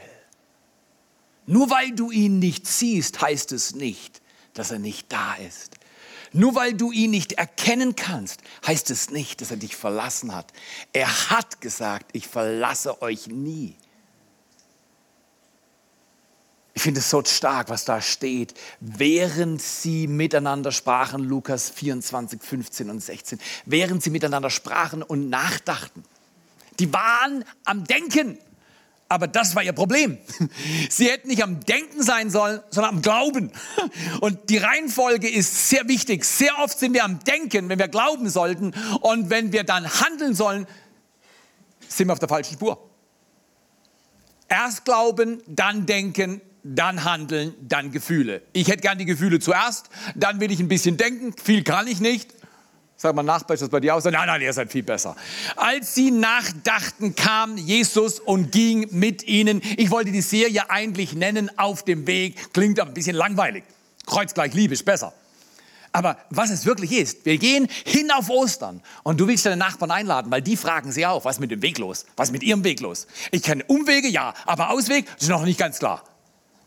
Nur 1.46 1.70
weil 1.70 1.92
du 1.92 2.12
ihn 2.12 2.40
nicht 2.40 2.68
siehst, 2.68 3.22
heißt 3.22 3.52
es 3.52 3.76
nicht, 3.76 4.22
dass 4.54 4.72
er 4.72 4.80
nicht 4.80 5.12
da 5.12 5.36
ist. 5.36 5.76
Nur 6.32 6.56
weil 6.56 6.74
du 6.74 6.92
ihn 6.92 7.12
nicht 7.12 7.34
erkennen 7.34 7.96
kannst, 7.96 8.42
heißt 8.66 8.90
es 8.90 9.12
nicht, 9.12 9.42
dass 9.42 9.52
er 9.52 9.58
dich 9.58 9.76
verlassen 9.76 10.34
hat. 10.34 10.52
Er 10.92 11.30
hat 11.30 11.62
gesagt, 11.62 12.10
ich 12.14 12.28
verlasse 12.28 13.02
euch 13.02 13.28
nie. 13.28 13.76
Ich 16.76 16.82
finde 16.82 17.02
es 17.02 17.10
so 17.10 17.24
stark, 17.24 17.70
was 17.70 17.86
da 17.86 18.02
steht. 18.02 18.56
Während 18.80 19.62
sie 19.62 20.08
miteinander 20.08 20.72
sprachen, 20.72 21.24
Lukas 21.24 21.70
24, 21.70 22.42
15 22.42 22.90
und 22.90 23.00
16, 23.00 23.40
während 23.66 24.02
sie 24.02 24.10
miteinander 24.10 24.50
sprachen 24.50 25.04
und 25.04 25.30
nachdachten. 25.30 26.04
Die 26.80 26.92
waren 26.92 27.46
am 27.66 27.84
Denken. 27.84 28.40
Aber 29.08 29.28
das 29.28 29.54
war 29.54 29.62
ihr 29.62 29.74
Problem. 29.74 30.18
Sie 30.90 31.08
hätten 31.08 31.28
nicht 31.28 31.44
am 31.44 31.60
Denken 31.60 32.02
sein 32.02 32.32
sollen, 32.32 32.62
sondern 32.72 32.96
am 32.96 33.02
Glauben. 33.04 33.52
Und 34.22 34.50
die 34.50 34.58
Reihenfolge 34.58 35.30
ist 35.30 35.70
sehr 35.70 35.88
wichtig. 35.88 36.26
Sehr 36.26 36.58
oft 36.58 36.80
sind 36.80 36.96
wir 36.96 37.04
am 37.04 37.20
Denken, 37.20 37.70
wenn 37.70 37.78
wir 37.78 37.90
glauben 37.90 38.28
sollten. 38.28 38.74
Und 39.02 39.30
wenn 39.30 39.52
wir 39.52 39.66
dann 39.66 39.88
handeln 40.00 40.34
sollen, 40.34 40.66
sind 41.88 42.08
wir 42.08 42.14
auf 42.14 42.20
der 42.20 42.30
falschen 42.30 42.56
Spur. 42.56 42.90
Erst 44.48 44.84
glauben, 44.84 45.44
dann 45.46 45.86
denken, 45.86 46.42
dann 46.64 47.04
handeln, 47.04 47.54
dann 47.62 47.92
Gefühle. 47.92 48.42
Ich 48.54 48.68
hätte 48.68 48.82
gern 48.82 48.98
die 48.98 49.06
Gefühle 49.06 49.40
zuerst, 49.40 49.90
dann 50.16 50.40
will 50.40 50.52
ich 50.52 50.60
ein 50.60 50.68
bisschen 50.68 50.98
denken, 50.98 51.34
viel 51.42 51.64
kann 51.64 51.88
ich 51.88 52.00
nicht. 52.00 52.34
Sag 52.96 53.16
mal, 53.16 53.24
Nachbar, 53.24 53.56
ist 53.56 53.62
das 53.62 53.70
bei 53.70 53.82
dir 53.82 53.96
aus? 53.96 54.06
Nein, 54.06 54.14
nein, 54.14 54.42
ihr 54.42 54.54
seid 54.54 54.72
viel 54.72 54.84
besser. 54.84 55.16
Als 55.58 55.94
sie 55.94 56.10
nachdachten, 56.10 57.16
kam 57.16 57.58
Jesus 57.58 58.20
und 58.20 58.54
ging 58.54 58.88
mit 58.92 59.28
ihnen. 59.28 59.62
Ich 59.76 59.92
wollte 59.92 60.12
die 60.12 60.22
Serie 60.22 60.70
eigentlich 60.70 61.14
nennen, 61.14 61.52
auf 61.58 61.84
dem 61.84 62.08
Weg. 62.08 62.54
Klingt 62.54 62.80
ein 62.80 62.94
bisschen 62.94 63.18
langweilig. 63.18 63.66
Kreuz 64.06 64.34
gleich 64.34 64.54
Liebe 64.54 64.74
ist 64.74 64.86
besser. 64.86 65.14
Aber 65.92 66.18
was 66.30 66.50
es 66.50 66.66
wirklich 66.66 66.92
ist, 66.94 67.26
wir 67.26 67.38
gehen 67.38 67.68
hin 67.86 68.10
auf 68.10 68.30
Ostern 68.30 68.82
und 69.04 69.20
du 69.20 69.28
willst 69.28 69.46
deine 69.46 69.58
Nachbarn 69.58 69.92
einladen, 69.92 70.32
weil 70.32 70.42
die 70.42 70.56
fragen 70.56 70.92
sie 70.92 71.06
auch, 71.06 71.26
was 71.26 71.36
ist 71.36 71.40
mit 71.40 71.52
dem 71.52 71.62
Weg 71.62 71.78
los? 71.78 72.06
Was 72.16 72.30
ist 72.30 72.34
mit 72.34 72.42
ihrem 72.42 72.64
Weg 72.64 72.80
los? 72.80 73.06
Ich 73.32 73.44
kenne 73.44 73.64
Umwege, 73.66 74.08
ja, 74.08 74.34
aber 74.46 74.70
Ausweg 74.70 75.06
ist 75.20 75.30
noch 75.30 75.44
nicht 75.44 75.60
ganz 75.60 75.78
klar. 75.78 76.04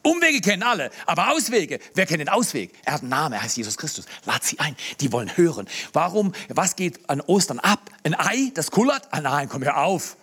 Umwege 0.07 0.41
kennen 0.41 0.63
alle, 0.63 0.91
aber 1.05 1.33
Auswege, 1.33 1.81
wer 1.95 2.07
kennt 2.07 2.21
den 2.21 2.29
Ausweg? 2.29 2.73
Er 2.85 2.95
hat 2.95 3.01
einen 3.01 3.11
Namen, 3.11 3.33
er 3.35 3.43
heißt 3.43 3.57
Jesus 3.57 3.77
Christus. 3.77 4.07
Lad 4.25 4.45
sie 4.45 4.59
ein, 4.61 4.77
die 5.01 5.13
wollen 5.13 5.37
hören. 5.37 5.67
Warum, 5.93 6.33
was 6.49 6.77
geht 6.77 7.11
an 7.11 7.21
Ostern 7.21 7.59
ab? 7.59 7.91
Ein 8.05 8.15
Ei, 8.15 8.53
das 8.55 8.71
kullert? 8.71 9.09
Ah 9.11 9.21
nein, 9.21 9.49
komm 9.49 9.65
hör 9.65 9.79
auf. 9.79 10.17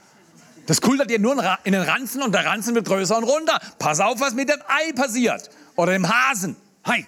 Das 0.67 0.79
kullert 0.79 1.09
dir 1.09 1.19
nur 1.19 1.33
in 1.65 1.73
den 1.73 1.81
Ranzen 1.81 2.23
und 2.23 2.31
der 2.31 2.45
Ranzen 2.45 2.73
wird 2.75 2.87
größer 2.87 3.17
und 3.17 3.25
runter. 3.25 3.59
Pass 3.77 3.99
auf, 3.99 4.21
was 4.21 4.33
mit 4.33 4.47
dem 4.47 4.61
Ei 4.67 4.93
passiert. 4.93 5.49
Oder 5.75 5.91
dem 5.91 6.07
Hasen. 6.07 6.55
Hi. 6.85 7.05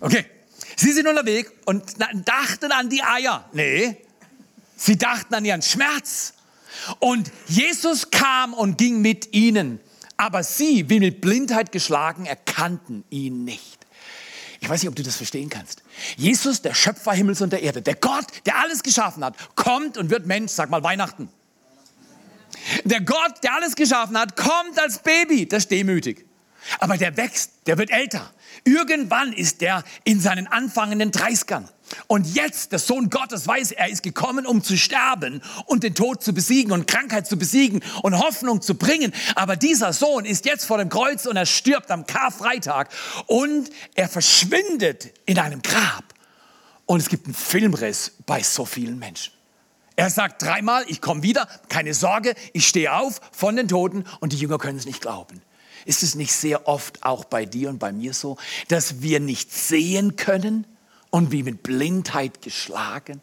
Okay. 0.00 0.26
Sie 0.76 0.92
sind 0.92 1.06
unterwegs 1.06 1.50
und 1.64 1.82
dachten 2.26 2.72
an 2.72 2.90
die 2.90 3.02
Eier. 3.02 3.48
Nee, 3.52 3.96
sie 4.76 4.98
dachten 4.98 5.34
an 5.34 5.44
ihren 5.44 5.62
Schmerz. 5.62 6.34
Und 6.98 7.32
Jesus 7.46 8.10
kam 8.10 8.52
und 8.52 8.76
ging 8.76 9.00
mit 9.00 9.32
ihnen. 9.34 9.80
Aber 10.16 10.42
sie, 10.42 10.88
wie 10.88 11.00
mit 11.00 11.20
Blindheit 11.20 11.72
geschlagen, 11.72 12.26
erkannten 12.26 13.04
ihn 13.10 13.44
nicht. 13.44 13.86
Ich 14.60 14.68
weiß 14.68 14.82
nicht, 14.82 14.88
ob 14.88 14.96
du 14.96 15.02
das 15.02 15.16
verstehen 15.16 15.50
kannst. 15.50 15.82
Jesus, 16.16 16.62
der 16.62 16.74
Schöpfer 16.74 17.12
Himmels 17.12 17.42
und 17.42 17.52
der 17.52 17.62
Erde, 17.62 17.82
der 17.82 17.94
Gott, 17.94 18.26
der 18.46 18.56
alles 18.58 18.82
geschaffen 18.82 19.24
hat, 19.24 19.36
kommt 19.54 19.98
und 19.98 20.10
wird 20.10 20.26
Mensch, 20.26 20.52
sag 20.52 20.70
mal 20.70 20.82
Weihnachten. 20.82 21.28
Der 22.84 23.00
Gott, 23.00 23.42
der 23.42 23.54
alles 23.54 23.76
geschaffen 23.76 24.18
hat, 24.18 24.36
kommt 24.36 24.78
als 24.78 24.98
Baby, 25.00 25.46
das 25.46 25.64
ist 25.64 25.70
demütig. 25.70 26.26
Aber 26.80 26.96
der 26.96 27.16
wächst, 27.16 27.52
der 27.66 27.78
wird 27.78 27.90
älter. 27.90 28.32
Irgendwann 28.64 29.32
ist 29.32 29.60
der 29.60 29.84
in 30.04 30.20
seinen 30.20 30.46
anfangenden 30.46 31.12
30ern. 31.12 31.68
Und 32.06 32.34
jetzt, 32.34 32.72
der 32.72 32.78
Sohn 32.78 33.10
Gottes 33.10 33.46
weiß, 33.46 33.72
er 33.72 33.88
ist 33.88 34.02
gekommen, 34.02 34.46
um 34.46 34.62
zu 34.62 34.76
sterben 34.76 35.42
und 35.66 35.82
den 35.82 35.94
Tod 35.94 36.22
zu 36.22 36.32
besiegen 36.32 36.72
und 36.72 36.86
Krankheit 36.86 37.26
zu 37.26 37.36
besiegen 37.36 37.82
und 38.02 38.18
Hoffnung 38.18 38.62
zu 38.62 38.76
bringen. 38.76 39.12
Aber 39.34 39.56
dieser 39.56 39.92
Sohn 39.92 40.24
ist 40.24 40.44
jetzt 40.44 40.64
vor 40.64 40.78
dem 40.78 40.88
Kreuz 40.88 41.26
und 41.26 41.36
er 41.36 41.46
stirbt 41.46 41.90
am 41.90 42.06
Karfreitag 42.06 42.90
und 43.26 43.70
er 43.94 44.08
verschwindet 44.08 45.12
in 45.26 45.38
einem 45.38 45.62
Grab. 45.62 46.04
Und 46.86 47.00
es 47.00 47.08
gibt 47.08 47.26
einen 47.26 47.34
Filmriss 47.34 48.12
bei 48.26 48.42
so 48.42 48.64
vielen 48.64 48.98
Menschen. 48.98 49.32
Er 49.96 50.10
sagt 50.10 50.42
dreimal, 50.42 50.84
ich 50.88 51.00
komme 51.00 51.22
wieder, 51.22 51.48
keine 51.68 51.94
Sorge, 51.94 52.34
ich 52.52 52.68
stehe 52.68 52.92
auf 52.92 53.20
von 53.32 53.56
den 53.56 53.66
Toten 53.66 54.04
und 54.20 54.32
die 54.32 54.36
Jünger 54.36 54.58
können 54.58 54.78
es 54.78 54.84
nicht 54.84 55.00
glauben. 55.00 55.40
Ist 55.86 56.02
es 56.02 56.14
nicht 56.14 56.32
sehr 56.32 56.68
oft 56.68 57.02
auch 57.02 57.24
bei 57.24 57.46
dir 57.46 57.70
und 57.70 57.78
bei 57.78 57.92
mir 57.92 58.12
so, 58.12 58.36
dass 58.68 59.00
wir 59.00 59.20
nicht 59.20 59.52
sehen 59.52 60.16
können 60.16 60.66
und 61.10 61.32
wie 61.32 61.42
mit 61.42 61.62
Blindheit 61.62 62.42
geschlagen? 62.42 63.20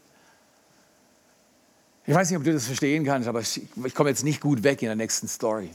Ich 2.05 2.13
weiß 2.13 2.29
nicht, 2.29 2.37
ob 2.37 2.43
du 2.43 2.51
das 2.51 2.65
verstehen 2.65 3.05
kannst, 3.05 3.29
aber 3.29 3.41
ich, 3.41 3.93
komme 3.93 4.09
jetzt 4.09 4.23
nicht 4.23 4.41
gut 4.41 4.63
weg 4.63 4.81
in 4.81 4.87
der 4.87 4.95
nächsten 4.95 5.27
Story. 5.27 5.69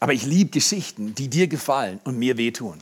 Aber 0.00 0.12
ich 0.12 0.24
liebe 0.24 0.50
Geschichten, 0.50 1.14
die 1.14 1.28
dir 1.28 1.48
gefallen 1.48 2.00
und 2.04 2.18
mir 2.18 2.36
wehtun. 2.36 2.78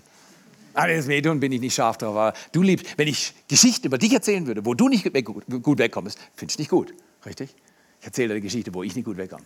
Das 0.74 1.08
wehtun 1.08 1.40
bin 1.40 1.52
ich 1.52 1.60
nicht 1.60 1.74
scharf 1.74 1.96
drauf. 1.96 2.14
Aber 2.14 2.34
du 2.52 2.62
liebst, 2.62 2.86
wenn 2.98 3.08
ich 3.08 3.34
Geschichten 3.48 3.86
über 3.86 3.98
dich 3.98 4.12
erzählen 4.12 4.46
würde, 4.46 4.64
wo 4.66 4.74
du 4.74 4.88
nicht 4.88 5.10
gut, 5.24 5.44
gut 5.62 5.78
wegkommst, 5.78 6.18
findest 6.36 6.58
du 6.58 6.62
nicht 6.62 6.70
gut. 6.70 6.92
Richtig? 7.24 7.54
Ich 8.00 8.06
erzähle 8.06 8.34
eine 8.34 8.42
Geschichte, 8.42 8.72
wo 8.74 8.82
ich 8.82 8.94
nicht 8.94 9.06
gut 9.06 9.16
wegkomme. 9.16 9.44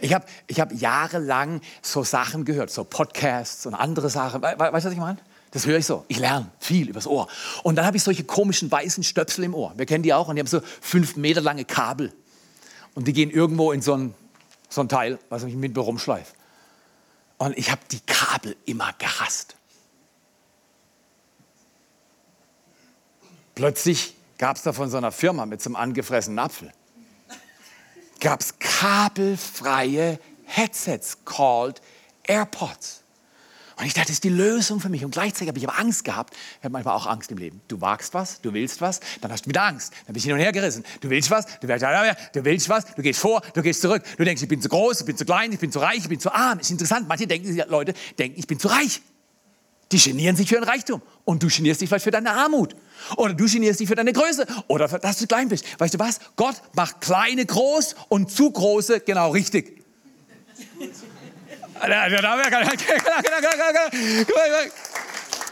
Ich 0.00 0.12
habe 0.12 0.26
ich 0.46 0.60
hab 0.60 0.72
jahrelang 0.72 1.62
so 1.80 2.04
Sachen 2.04 2.44
gehört, 2.44 2.70
so 2.70 2.84
Podcasts 2.84 3.64
und 3.64 3.74
andere 3.74 4.10
Sachen. 4.10 4.42
Weißt 4.42 4.60
du, 4.60 4.72
was 4.72 4.92
ich 4.92 4.98
meine? 4.98 5.18
Das 5.56 5.64
höre 5.64 5.78
ich 5.78 5.86
so. 5.86 6.04
Ich 6.08 6.18
lerne 6.18 6.50
viel 6.60 6.90
übers 6.90 7.06
Ohr. 7.06 7.28
Und 7.62 7.76
dann 7.76 7.86
habe 7.86 7.96
ich 7.96 8.02
solche 8.02 8.24
komischen 8.24 8.70
weißen 8.70 9.02
Stöpsel 9.02 9.42
im 9.42 9.54
Ohr. 9.54 9.72
Wir 9.78 9.86
kennen 9.86 10.02
die 10.02 10.12
auch 10.12 10.28
und 10.28 10.36
die 10.36 10.40
haben 10.40 10.46
so 10.46 10.60
fünf 10.82 11.16
Meter 11.16 11.40
lange 11.40 11.64
Kabel. 11.64 12.12
Und 12.94 13.08
die 13.08 13.14
gehen 13.14 13.30
irgendwo 13.30 13.72
in 13.72 13.80
so 13.80 13.94
ein, 13.94 14.14
so 14.68 14.82
ein 14.82 14.90
Teil, 14.90 15.18
was 15.30 15.44
ich 15.44 15.54
mit 15.54 15.74
mir 15.74 15.80
rumschleife. 15.80 16.34
Und 17.38 17.56
ich 17.56 17.70
habe 17.70 17.80
die 17.90 18.00
Kabel 18.00 18.54
immer 18.66 18.92
gehasst. 18.98 19.56
Plötzlich 23.54 24.14
gab 24.36 24.56
es 24.56 24.62
da 24.62 24.74
von 24.74 24.90
so 24.90 24.98
einer 24.98 25.10
Firma 25.10 25.46
mit 25.46 25.62
so 25.62 25.70
einem 25.70 25.76
angefressenen 25.76 26.38
Apfel, 26.38 26.70
gab 28.20 28.42
es 28.42 28.58
kabelfreie 28.58 30.18
Headsets 30.44 31.16
called 31.24 31.80
AirPods. 32.24 33.05
Und 33.78 33.84
ich 33.84 33.92
dachte, 33.92 34.06
das 34.06 34.16
ist 34.16 34.24
die 34.24 34.30
Lösung 34.30 34.80
für 34.80 34.88
mich. 34.88 35.04
Und 35.04 35.10
gleichzeitig 35.10 35.48
habe 35.48 35.58
ich 35.58 35.68
aber 35.68 35.78
Angst 35.78 36.02
gehabt. 36.04 36.34
Ich 36.34 36.64
habe 36.64 36.72
manchmal 36.72 36.94
auch 36.94 37.06
Angst 37.06 37.30
im 37.30 37.36
Leben. 37.36 37.60
Du 37.68 37.78
wagst 37.82 38.14
was, 38.14 38.40
du 38.40 38.54
willst 38.54 38.80
was, 38.80 39.00
dann 39.20 39.30
hast 39.30 39.44
du 39.44 39.50
wieder 39.50 39.64
Angst. 39.64 39.92
Dann 40.06 40.14
bist 40.14 40.24
du 40.24 40.28
hin 40.28 40.36
und 40.36 40.42
her 40.42 40.52
gerissen. 40.52 40.82
Du 41.02 41.10
willst 41.10 41.30
was, 41.30 41.44
du 41.60 41.68
willst, 41.68 41.84
du 41.84 42.44
willst 42.44 42.68
was, 42.70 42.94
du 42.94 43.02
gehst 43.02 43.20
vor, 43.20 43.42
du 43.52 43.60
gehst 43.60 43.82
zurück. 43.82 44.02
Du 44.16 44.24
denkst, 44.24 44.42
ich 44.42 44.48
bin 44.48 44.62
zu 44.62 44.70
groß, 44.70 45.00
ich 45.00 45.06
bin 45.06 45.18
zu 45.18 45.26
klein, 45.26 45.52
ich 45.52 45.58
bin 45.58 45.70
zu 45.70 45.78
reich, 45.78 45.98
ich 45.98 46.08
bin 46.08 46.18
zu 46.18 46.32
arm. 46.32 46.58
Ist 46.58 46.70
interessant. 46.70 47.06
Manche 47.06 47.26
denken, 47.26 47.54
Leute 47.68 47.92
denken, 48.18 48.38
ich 48.38 48.46
bin 48.46 48.58
zu 48.58 48.68
reich. 48.68 49.02
Die 49.92 49.98
genieren 49.98 50.36
sich 50.36 50.48
für 50.48 50.54
ihren 50.54 50.64
Reichtum. 50.64 51.02
Und 51.24 51.42
du 51.42 51.48
genierst 51.48 51.82
dich 51.82 51.88
vielleicht 51.88 52.04
für 52.04 52.10
deine 52.10 52.32
Armut. 52.32 52.74
Oder 53.16 53.34
du 53.34 53.46
genierst 53.46 53.80
dich 53.80 53.88
für 53.88 53.94
deine 53.94 54.12
Größe. 54.14 54.46
Oder 54.68 54.88
für, 54.88 54.98
dass 54.98 55.18
du 55.18 55.26
klein 55.26 55.48
bist. 55.48 55.64
Weißt 55.78 55.92
du 55.92 55.98
was? 55.98 56.18
Gott 56.36 56.56
macht 56.74 57.02
kleine 57.02 57.44
groß 57.44 57.94
und 58.08 58.30
zu 58.30 58.50
große 58.50 59.00
genau 59.00 59.32
richtig. 59.32 59.84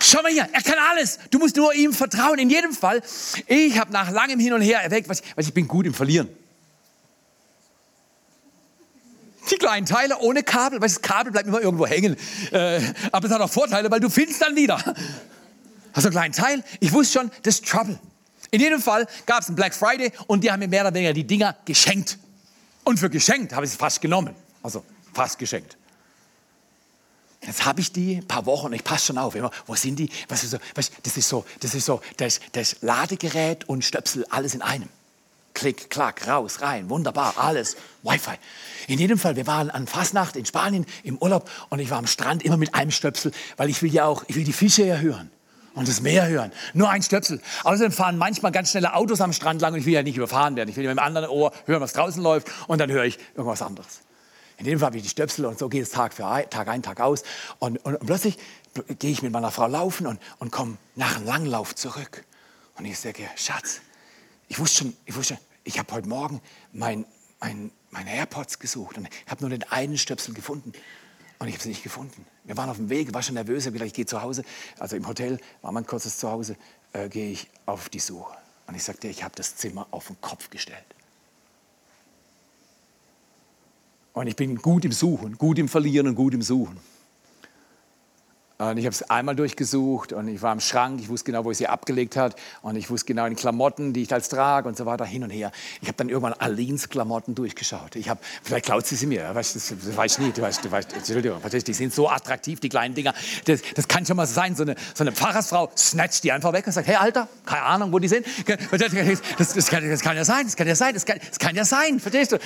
Schau 0.01 0.23
mal 0.23 0.33
hier, 0.33 0.49
er 0.53 0.63
kann 0.63 0.79
alles. 0.91 1.19
Du 1.31 1.39
musst 1.39 1.57
nur 1.57 1.73
ihm 1.75 1.93
vertrauen. 1.93 2.39
In 2.39 2.51
jedem 2.51 2.73
Fall, 2.73 3.03
ich 3.47 3.79
habe 3.79 3.93
nach 3.93 4.11
langem 4.11 4.39
Hin 4.39 4.53
und 4.53 4.61
Her 4.61 4.83
erweckt, 4.83 5.09
was, 5.09 5.23
was 5.35 5.47
ich 5.47 5.55
bin 5.55 5.67
gut 5.67 5.87
im 5.87 5.95
Verlieren. 5.95 6.29
Die 9.51 9.57
kleinen 9.57 9.87
Teile 9.87 10.19
ohne 10.19 10.43
Kabel, 10.43 10.81
weil 10.81 10.89
das 10.89 11.03
Kabel 11.03 11.33
bleibt 11.33 11.47
immer 11.47 11.61
irgendwo 11.61 11.87
hängen. 11.87 12.17
Äh, 12.51 12.81
aber 13.13 13.27
es 13.27 13.33
hat 13.33 13.41
auch 13.41 13.51
Vorteile, 13.51 13.91
weil 13.91 14.01
du 14.01 14.09
findest 14.09 14.41
dann 14.41 14.57
wieder. 14.57 14.77
Also 15.93 16.09
einen 16.09 16.13
kleinen 16.13 16.33
Teil, 16.33 16.65
ich 16.81 16.93
wusste 16.93 17.21
schon, 17.21 17.31
das 17.43 17.57
ist 17.57 17.69
Trouble. 17.69 17.99
In 18.51 18.61
jedem 18.61 18.81
Fall 18.81 19.07
gab 19.27 19.43
es 19.43 19.49
einen 19.49 19.57
Black 19.57 19.75
Friday 19.75 20.13
und 20.27 20.43
die 20.43 20.51
haben 20.51 20.61
mir 20.61 20.69
mehr 20.69 20.83
oder 20.83 20.95
weniger 20.95 21.13
die 21.13 21.25
Dinger 21.25 21.57
geschenkt. 21.65 22.19
Und 22.85 22.99
für 22.99 23.11
geschenkt 23.11 23.53
habe 23.53 23.65
ich 23.65 23.73
sie 23.73 23.79
fast 23.79 24.01
genommen. 24.01 24.35
Also 24.63 24.85
fast 25.13 25.39
geschenkt. 25.39 25.77
Jetzt 27.47 27.65
habe 27.65 27.81
ich 27.81 27.93
die 27.93 28.17
ein 28.17 28.27
paar 28.27 28.47
Wochen 28.47 28.67
und 28.67 28.73
ich 28.73 28.85
passe 28.85 29.07
schon 29.07 29.19
auf. 29.19 29.35
Immer, 29.35 29.51
wo 29.67 29.75
sind 29.75 29.99
die? 29.99 30.09
Was 30.29 30.45
ist 30.45 30.51
so, 30.51 30.59
was, 30.75 30.91
das 31.03 31.17
ist 31.17 31.29
so, 31.29 31.45
das 31.61 31.75
ist 31.75 31.85
so, 31.85 32.01
das, 32.17 32.41
das 32.53 32.77
Ladegerät 32.81 33.69
und 33.69 33.85
Stöpsel, 33.85 34.25
alles 34.31 34.55
in 34.55 34.63
einem. 34.63 34.89
Klick, 35.53 35.89
klack, 35.89 36.27
raus, 36.27 36.63
rein, 36.63 36.91
wunderbar, 36.91 37.35
alles, 37.37 37.77
Wi-Fi. 38.03 38.35
In 38.89 38.99
jedem 38.99 39.19
Fall, 39.19 39.37
wir 39.37 39.47
waren 39.47 39.71
an 39.71 39.87
Fasnacht 39.87 40.35
in 40.35 40.45
Spanien 40.45 40.85
im 41.05 41.17
Urlaub 41.19 41.49
und 41.69 41.79
ich 41.79 41.91
war 41.91 41.99
am 41.99 42.09
Strand 42.09 42.43
immer 42.43 42.57
mit 42.57 42.75
einem 42.75 42.91
Stöpsel, 42.91 43.31
weil 43.57 43.71
ich 43.71 43.81
will 43.81 43.93
ja 43.93 44.07
auch, 44.07 44.25
ich 44.27 44.35
will 44.35 44.43
die 44.43 44.53
Fische 44.53 44.85
ja 44.85 44.97
hören 44.97 45.31
und 45.75 45.87
das 45.87 46.01
Meer 46.01 46.27
hören. 46.27 46.51
Nur 46.73 46.91
ein 46.91 47.03
Stöpsel. 47.03 47.41
Außerdem 47.63 47.93
fahren 47.93 48.19
manchmal 48.19 48.51
ganz 48.51 48.71
schnelle 48.71 48.95
Autos 48.95 49.21
am 49.21 49.33
Strand 49.33 49.61
lang 49.61 49.75
und 49.75 49.81
ich 49.81 49.87
will 49.87 49.93
ja 49.93 50.03
nicht 50.03 50.17
überfahren 50.17 50.57
werden. 50.57 50.71
Ich 50.71 50.77
will 50.77 50.85
ja 50.85 50.91
mit 50.91 50.99
dem 50.99 51.05
anderen 51.05 51.29
Ohr 51.29 51.53
hören, 51.67 51.81
was 51.81 51.93
draußen 51.93 52.23
läuft 52.23 52.49
und 52.67 52.81
dann 52.81 52.91
höre 52.91 53.05
ich 53.05 53.19
irgendwas 53.37 53.63
anderes. 53.63 54.01
In 54.57 54.65
dem 54.65 54.79
Fall 54.79 54.87
habe 54.87 54.97
ich 54.97 55.03
die 55.03 55.09
Stöpsel 55.09 55.47
und 55.47 55.59
so 55.59 55.69
geht 55.69 55.83
es 55.83 55.91
Tag 55.91 56.15
für 56.15 56.27
ein, 56.27 56.49
Tag 56.49 56.69
ein, 56.69 56.83
Tag 56.83 57.01
aus. 57.01 57.23
Und, 57.59 57.85
und, 57.85 57.97
und 57.97 58.07
plötzlich 58.07 58.39
gehe 58.99 59.11
ich 59.11 59.23
mit 59.23 59.33
meiner 59.33 59.51
Frau 59.51 59.67
laufen 59.67 60.07
und, 60.07 60.21
und 60.39 60.53
komme 60.53 60.77
nach 60.95 61.17
einem 61.17 61.27
Langlauf 61.27 61.75
zurück. 61.75 62.25
Und 62.77 62.85
ich 62.85 62.99
sage, 62.99 63.29
Schatz, 63.37 63.81
ich 64.49 64.59
wusste 64.59 64.85
schon, 64.85 64.97
ich, 65.05 65.15
wusste 65.17 65.39
ich 65.65 65.79
habe 65.79 65.93
heute 65.93 66.09
Morgen 66.09 66.41
mein, 66.73 67.05
mein, 67.41 67.71
meine 67.91 68.15
AirPods 68.15 68.59
gesucht 68.59 68.99
und 68.99 69.09
habe 69.27 69.41
nur 69.41 69.51
den 69.51 69.63
einen 69.71 69.99
Stöpsel 69.99 70.35
gefunden. 70.35 70.73
Und 71.39 71.49
ich 71.49 71.55
habe 71.55 71.63
sie 71.63 71.71
nicht 71.71 71.83
gefunden. 71.83 72.27
Wir 72.45 72.57
waren 72.57 72.71
auf 72.71 72.77
dem 72.77 72.91
Weg, 72.91 73.13
war 73.13 73.23
schon 73.23 73.35
nervös, 73.35 73.67
ich 73.67 73.73
gesagt, 73.73 73.89
ich 73.89 73.95
gehe 73.95 74.07
zu 74.07 74.23
Hause. 74.23 74.45
Also 74.79 74.97
im 74.97 75.07
Hotel 75.07 75.39
war 75.63 75.73
mein 75.73 75.87
kurzes 75.87 76.19
Zuhause, 76.19 76.57
äh, 76.93 77.09
gehe 77.09 77.33
ich 77.33 77.51
auf 77.67 77.89
die 77.89 77.99
Suche. 77.99 78.37
Und 78.67 78.75
ich 78.75 78.85
sagte, 78.85 79.09
ich 79.09 79.25
habe 79.25 79.35
das 79.37 79.57
Zimmer 79.57 79.87
auf 79.91 80.07
den 80.07 80.21
Kopf 80.21 80.51
gestellt. 80.51 80.85
Und 84.15 84.29
ich 84.29 84.37
bin 84.37 84.57
gut 84.57 84.85
im 84.85 84.93
Suchen, 84.93 85.37
gut 85.37 85.59
im 85.59 85.69
Verlieren 85.69 86.07
und 86.07 86.15
gut 86.15 86.35
im 86.35 86.43
Suchen. 86.43 86.77
Und 88.57 88.77
ich 88.77 88.87
habe 88.87 88.95
es 88.95 89.11
einmal 89.11 89.35
durchgesucht 89.35 90.13
und 90.13 90.29
ich 90.29 90.41
war 90.41 90.53
im 90.53 90.61
Schrank, 90.61 91.01
ich 91.01 91.09
wusste 91.09 91.33
genau, 91.33 91.45
wo 91.45 91.51
ich 91.51 91.59
sie 91.59 91.67
abgelegt 91.67 92.17
hat 92.17 92.37
und 92.63 92.77
ich 92.77 92.89
wusste 92.89 93.07
genau 93.07 93.29
die 93.29 93.35
Klamotten, 93.35 93.93
die 93.93 94.03
ich 94.03 94.13
als 94.13 94.29
trage 94.29 94.69
und 94.69 94.77
so 94.77 94.87
weiter, 94.87 95.05
hin 95.05 95.25
und 95.25 95.31
her. 95.31 95.51
Ich 95.83 95.89
habe 95.89 95.97
dann 95.97 96.09
irgendwann 96.09 96.35
Alins 96.35 96.89
Klamotten 96.89 97.35
durchgeschaut. 97.35 97.97
Ich 97.97 98.09
habe, 98.09 98.21
vielleicht 98.45 98.67
klaut 98.67 98.87
sie 98.87 98.95
sie 98.95 99.07
mir, 99.07 99.35
weißt, 99.35 99.57
das, 99.57 99.75
das 99.85 99.97
weiß 99.97 100.13
ich 100.13 100.19
nicht, 100.19 100.39
du 100.39 100.43
weißt, 100.43 100.65
du 100.65 100.71
weißt, 100.71 100.93
Entschuldigung, 100.93 101.41
die 101.43 101.73
sind 101.73 101.93
so 101.93 102.09
attraktiv, 102.09 102.61
die 102.61 102.69
kleinen 102.69 102.95
Dinger. 102.95 103.13
Das, 103.45 103.61
das 103.75 103.89
kann 103.89 104.07
schon 104.07 104.17
mal 104.17 104.27
sein, 104.27 104.55
so 104.55 104.63
eine, 104.63 104.77
so 104.95 105.03
eine 105.03 105.11
Pfarrersfrau 105.11 105.73
snatcht 105.77 106.23
die 106.23 106.31
einfach 106.31 106.53
weg 106.53 106.65
und 106.65 106.73
sagt, 106.73 106.87
hey 106.87 106.95
Alter, 106.95 107.27
keine 107.45 107.63
Ahnung, 107.63 107.93
wo 107.93 107.99
die 107.99 108.09
sind. 108.09 108.25
Das, 108.47 109.53
das, 109.53 109.67
kann, 109.67 109.89
das 109.89 110.01
kann, 110.01 110.17
ja 110.17 110.25
sein, 110.25 110.47
das 110.47 110.55
kann 110.55 110.69
ja 110.69 110.77
sein, 110.77 110.95
das 110.95 111.05
kann, 111.05 111.19
das 111.29 111.39
kann 111.41 111.57
ja 111.57 111.65
sein, 111.65 111.99
verstehst 111.99 112.31
du? 112.31 112.39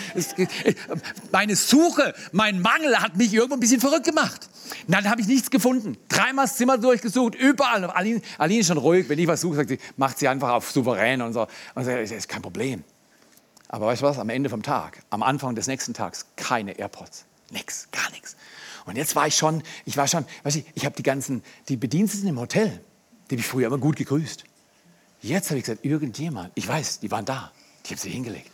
meine 1.32 1.54
Suche, 1.54 2.14
mein 2.32 2.62
Mangel 2.62 2.98
hat 2.98 3.16
mich 3.16 3.34
irgendwo 3.34 3.56
ein 3.56 3.60
bisschen 3.60 3.80
verrückt 3.80 4.06
gemacht. 4.06 4.48
Dann 4.86 5.08
habe 5.08 5.20
ich 5.20 5.26
nichts 5.26 5.50
gefunden. 5.50 5.96
Dreimal 6.08 6.46
das 6.46 6.56
Zimmer 6.56 6.78
durchgesucht, 6.78 7.34
überall. 7.34 7.84
Aline, 7.84 8.22
Aline 8.38 8.60
ist 8.60 8.68
schon 8.68 8.78
ruhig, 8.78 9.08
wenn 9.08 9.18
ich 9.18 9.26
was 9.26 9.42
suche, 9.42 9.56
sagt 9.56 9.68
sie, 9.68 9.78
macht 9.96 10.18
sie 10.18 10.28
einfach 10.28 10.50
auf 10.50 10.70
souverän 10.70 11.20
und 11.22 11.34
so. 11.34 11.46
Und 11.74 11.84
so, 11.84 11.90
das 11.90 12.10
ist 12.10 12.28
kein 12.28 12.42
Problem. 12.42 12.82
Aber 13.68 13.86
weißt 13.86 14.02
du 14.02 14.06
was? 14.06 14.18
Am 14.18 14.30
Ende 14.30 14.48
vom 14.48 14.62
Tag, 14.62 15.02
am 15.10 15.22
Anfang 15.22 15.54
des 15.54 15.66
nächsten 15.66 15.92
Tags, 15.92 16.26
keine 16.36 16.78
AirPods. 16.78 17.26
Nix, 17.50 17.88
gar 17.92 18.10
nichts. 18.10 18.36
Und 18.86 18.96
jetzt 18.96 19.14
war 19.16 19.26
ich 19.26 19.36
schon, 19.36 19.62
ich 19.84 19.96
war 19.98 20.08
schon, 20.08 20.24
weißt 20.44 20.56
du, 20.56 20.62
ich 20.74 20.86
habe 20.86 20.96
die 20.96 21.02
ganzen, 21.02 21.42
die 21.68 21.76
Bediensteten 21.76 22.28
im 22.28 22.40
Hotel, 22.40 22.80
die 23.28 23.34
habe 23.34 23.40
ich 23.40 23.46
früher 23.46 23.66
immer 23.66 23.78
gut 23.78 23.96
gegrüßt. 23.96 24.44
Jetzt 25.20 25.50
habe 25.50 25.58
ich 25.58 25.64
gesagt, 25.66 25.84
irgendjemand, 25.84 26.52
ich 26.54 26.66
weiß, 26.66 27.00
die 27.00 27.10
waren 27.10 27.26
da, 27.26 27.52
die 27.84 27.90
haben 27.90 27.98
sie 27.98 28.10
hingelegt. 28.10 28.50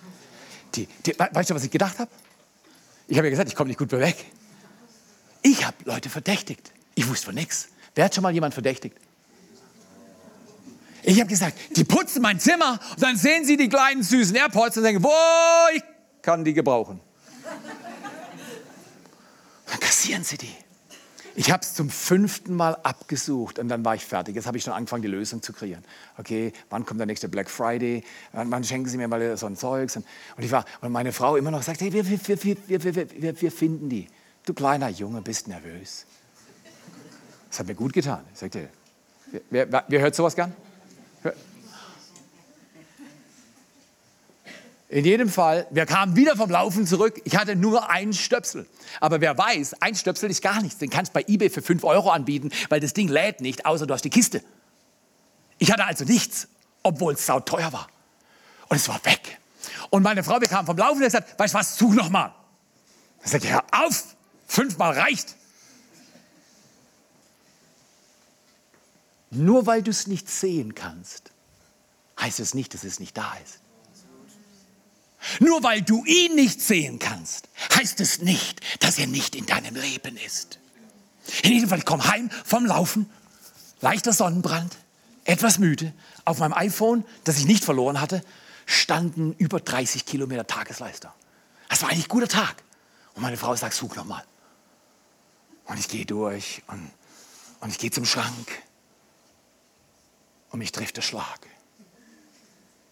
Die, 0.75 0.88
die, 1.07 1.14
weißt 1.17 1.51
du, 1.51 1.55
was 1.55 1.62
ich 1.62 1.71
gedacht 1.71 2.01
habe? 2.01 2.11
Ich 3.07 3.17
habe 3.17 3.29
ja 3.29 3.31
gesagt, 3.31 3.49
ich 3.49 3.55
komme 3.55 3.69
nicht 3.69 3.79
gut 3.79 3.93
mehr 3.93 4.01
weg. 4.01 4.17
Ich 5.43 5.64
habe 5.64 5.77
Leute 5.85 6.09
verdächtigt. 6.09 6.73
Ich 6.95 7.09
wusste 7.09 7.27
von 7.27 7.35
nichts. 7.35 7.69
Wer 7.95 8.07
hat 8.07 8.15
schon 8.15 8.23
mal 8.23 8.33
jemand 8.33 8.55
verdächtigt? 8.55 8.97
Ich 11.03 11.21
habe 11.21 11.29
gesagt, 11.29 11.59
die 11.77 11.85
putzen 11.85 12.23
mein 12.23 12.41
Zimmer 12.41 12.81
und 12.91 13.03
dann 13.03 13.17
sehen 13.17 13.45
sie 13.45 13.57
die 13.57 13.69
kleinen 13.69 14.03
süßen 14.03 14.35
Airpods 14.35 14.79
und 14.79 14.85
denken, 14.85 15.03
wo 15.03 15.11
ich 15.75 15.83
kann 16.23 16.45
die 16.45 16.55
gebrauchen. 16.55 16.99
Dann 19.67 19.81
kassieren 19.81 20.25
sie 20.25 20.39
die. 20.39 20.55
Ich 21.37 21.51
habe 21.51 21.63
es 21.63 21.75
zum 21.75 21.91
fünften 21.91 22.55
Mal 22.55 22.77
abgesucht 22.85 23.59
und 23.59 23.69
dann 23.69 23.85
war 23.85 23.97
ich 23.97 24.05
fertig. 24.05 24.37
Jetzt 24.37 24.47
habe 24.47 24.57
ich 24.57 24.63
schon 24.63 24.73
angefangen, 24.73 25.03
die 25.03 25.09
Lösung 25.09 25.43
zu 25.43 25.53
kreieren. 25.53 25.85
Okay, 26.17 26.53
wann 26.71 26.87
kommt 26.87 27.01
der 27.01 27.07
nächste 27.07 27.29
Black 27.29 27.51
Friday? 27.51 28.05
Wann 28.33 28.63
schenken 28.63 28.89
Sie 28.89 28.97
mir 28.97 29.09
mal 29.09 29.37
so 29.37 29.47
ein 29.47 29.57
Zeugs? 29.57 29.97
Und, 29.97 30.05
ich 30.39 30.53
war, 30.53 30.65
und 30.81 30.93
meine 30.93 31.13
Frau 31.13 31.37
immer 31.37 31.51
noch 31.51 31.63
sagt, 31.63 31.81
hey, 31.81 31.93
wir, 31.93 32.09
wir, 32.09 32.45
wir, 32.45 32.95
wir, 32.95 33.41
wir 33.41 33.53
finden 33.53 33.89
die. 33.89 34.07
Du 34.47 34.55
kleiner 34.55 34.89
Junge, 34.89 35.23
bist 35.23 35.49
nervös. 35.49 36.07
Das 37.55 37.61
hat 37.61 37.69
mir 37.69 37.77
gut 37.77 37.93
getan. 37.93 38.25
Ich 38.33 38.40
sagte, 38.40 38.69
wer, 39.49 39.71
wer, 39.71 39.85
wer 39.87 40.01
hört 40.01 40.17
sowas 40.17 40.35
gern? 40.35 40.53
In 44.88 45.05
jedem 45.05 45.29
Fall, 45.29 45.64
wir 45.71 45.87
kamen 45.87 46.17
wieder 46.17 46.35
vom 46.35 46.51
Laufen 46.51 46.85
zurück. 46.85 47.23
Ich 47.23 47.37
hatte 47.37 47.55
nur 47.55 47.88
einen 47.88 48.12
Stöpsel. 48.12 48.67
Aber 48.99 49.21
wer 49.21 49.38
weiß, 49.38 49.75
ein 49.81 49.95
Stöpsel 49.95 50.31
ist 50.31 50.43
gar 50.43 50.62
nichts. 50.62 50.79
Den 50.79 50.90
kannst 50.90 51.11
du 51.11 51.21
bei 51.21 51.25
eBay 51.29 51.49
für 51.49 51.62
5 51.62 51.85
Euro 51.85 52.11
anbieten, 52.11 52.51
weil 52.71 52.81
das 52.81 52.93
Ding 52.93 53.07
lädt 53.07 53.40
nicht, 53.40 53.67
außer 53.67 53.87
du 53.87 53.95
hast 53.95 54.05
die 54.05 54.11
Kiste. 54.11 54.43
Ich 55.59 55.71
hatte 55.71 55.85
also 55.85 56.05
nichts, 56.05 56.49
obwohl 56.83 57.12
es 57.12 57.25
sauteuer 57.25 57.73
war. 57.73 57.87
Und 58.69 58.79
es 58.79 58.88
war 58.88 58.99
weg. 59.05 59.38
Und 59.90 60.03
meine 60.03 60.25
Frau, 60.25 60.40
wir 60.40 60.49
kamen 60.49 60.67
vom 60.67 60.77
Laufen 60.77 60.97
und 60.97 61.05
hat 61.05 61.12
gesagt, 61.12 61.38
weißt 61.38 61.55
du 61.55 61.59
was, 61.59 61.79
such 61.79 61.95
noch 61.95 62.11
mal. 62.11 62.35
Ich 63.25 63.31
sagte, 63.31 63.49
hör 63.49 63.62
auf, 63.71 64.17
fünfmal 64.49 64.99
reicht. 64.99 65.37
Nur 69.35 69.66
weil 69.66 69.83
du 69.83 69.90
es 69.90 70.07
nicht 70.07 70.31
sehen 70.31 70.75
kannst, 70.75 71.31
heißt 72.20 72.40
es 72.40 72.55
nicht, 72.55 72.75
dass 72.75 72.85
es 72.85 73.01
nicht 73.01 73.16
da 73.16 73.35
ist. 73.44 73.61
Nur 75.40 75.62
weil 75.62 75.83
du 75.83 76.05
ihn 76.05 76.35
nicht 76.35 76.61
sehen 76.61 76.99
kannst, 76.99 77.49
heißt 77.75 78.01
es 78.01 78.20
nicht, 78.20 78.61
dass 78.81 78.99
er 78.99 79.07
nicht 79.07 79.35
in 79.35 79.47
deinem 79.47 79.75
Leben 79.75 80.16
ist. 80.18 80.59
In 81.42 81.53
jedem 81.53 81.68
Fall, 81.68 81.79
ich 81.79 81.85
komme 81.85 82.05
heim 82.05 82.31
vom 82.44 82.66
Laufen. 82.66 83.11
leichter 83.81 84.12
Sonnenbrand, 84.12 84.77
etwas 85.25 85.59
müde. 85.59 85.92
Auf 86.25 86.38
meinem 86.38 86.53
iPhone, 86.53 87.05
das 87.25 87.38
ich 87.38 87.47
nicht 87.47 87.64
verloren 87.64 88.01
hatte, 88.01 88.23
standen 88.66 89.33
über 89.35 89.61
30 89.61 90.07
Kilometer 90.07 90.47
Tagesleister. 90.47 91.14
Das 91.68 91.83
war 91.83 91.90
eigentlich 91.90 92.07
ein 92.07 92.09
guter 92.09 92.29
Tag. 92.29 92.62
Und 93.14 93.23
meine 93.23 93.37
Frau 93.37 93.55
sagt, 93.57 93.75
such 93.75 93.97
nochmal. 93.97 94.25
Und 95.64 95.79
ich 95.79 95.88
gehe 95.88 96.05
durch 96.05 96.62
und, 96.66 96.90
und 97.61 97.70
ich 97.70 97.79
gehe 97.79 97.90
zum 97.90 98.05
Schrank. 98.05 98.62
Und 100.55 100.61
mich 100.61 100.71
trifft 100.71 100.97
der 100.97 101.03
Schlag. 101.03 101.40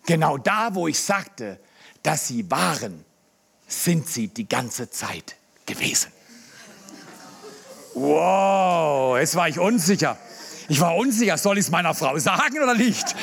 Genau 0.06 0.36
da, 0.36 0.74
wo 0.74 0.88
ich 0.88 0.98
sagte, 0.98 1.60
dass 2.02 2.26
sie 2.26 2.50
waren, 2.50 3.04
sind 3.68 4.08
sie 4.08 4.26
die 4.26 4.48
ganze 4.48 4.90
Zeit 4.90 5.36
gewesen. 5.64 6.10
Wow, 7.94 9.16
jetzt 9.16 9.36
war 9.36 9.48
ich 9.48 9.60
unsicher. 9.60 10.18
Ich 10.68 10.80
war 10.80 10.96
unsicher, 10.96 11.38
soll 11.38 11.56
ich 11.56 11.66
es 11.66 11.70
meiner 11.70 11.94
Frau 11.94 12.18
sagen 12.18 12.60
oder 12.60 12.74
nicht? 12.74 13.14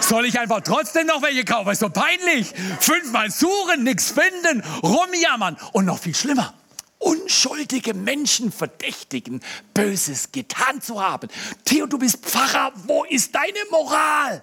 Soll 0.00 0.26
ich 0.26 0.38
einfach 0.38 0.60
trotzdem 0.60 1.08
noch 1.08 1.20
welche 1.20 1.44
kaufen? 1.44 1.72
Ist 1.72 1.80
so 1.80 1.90
peinlich. 1.90 2.54
Fünfmal 2.78 3.32
suchen, 3.32 3.82
nichts 3.82 4.12
finden, 4.12 4.62
rumjammern 4.80 5.56
und 5.72 5.86
noch 5.86 5.98
viel 5.98 6.14
schlimmer. 6.14 6.54
Unschuldige 7.08 7.94
Menschen 7.94 8.52
verdächtigen, 8.52 9.40
Böses 9.72 10.30
getan 10.30 10.82
zu 10.82 11.02
haben. 11.02 11.30
Theo, 11.64 11.86
du 11.86 11.96
bist 11.96 12.18
Pfarrer, 12.18 12.70
wo 12.84 13.04
ist 13.04 13.34
deine 13.34 13.58
Moral? 13.70 14.42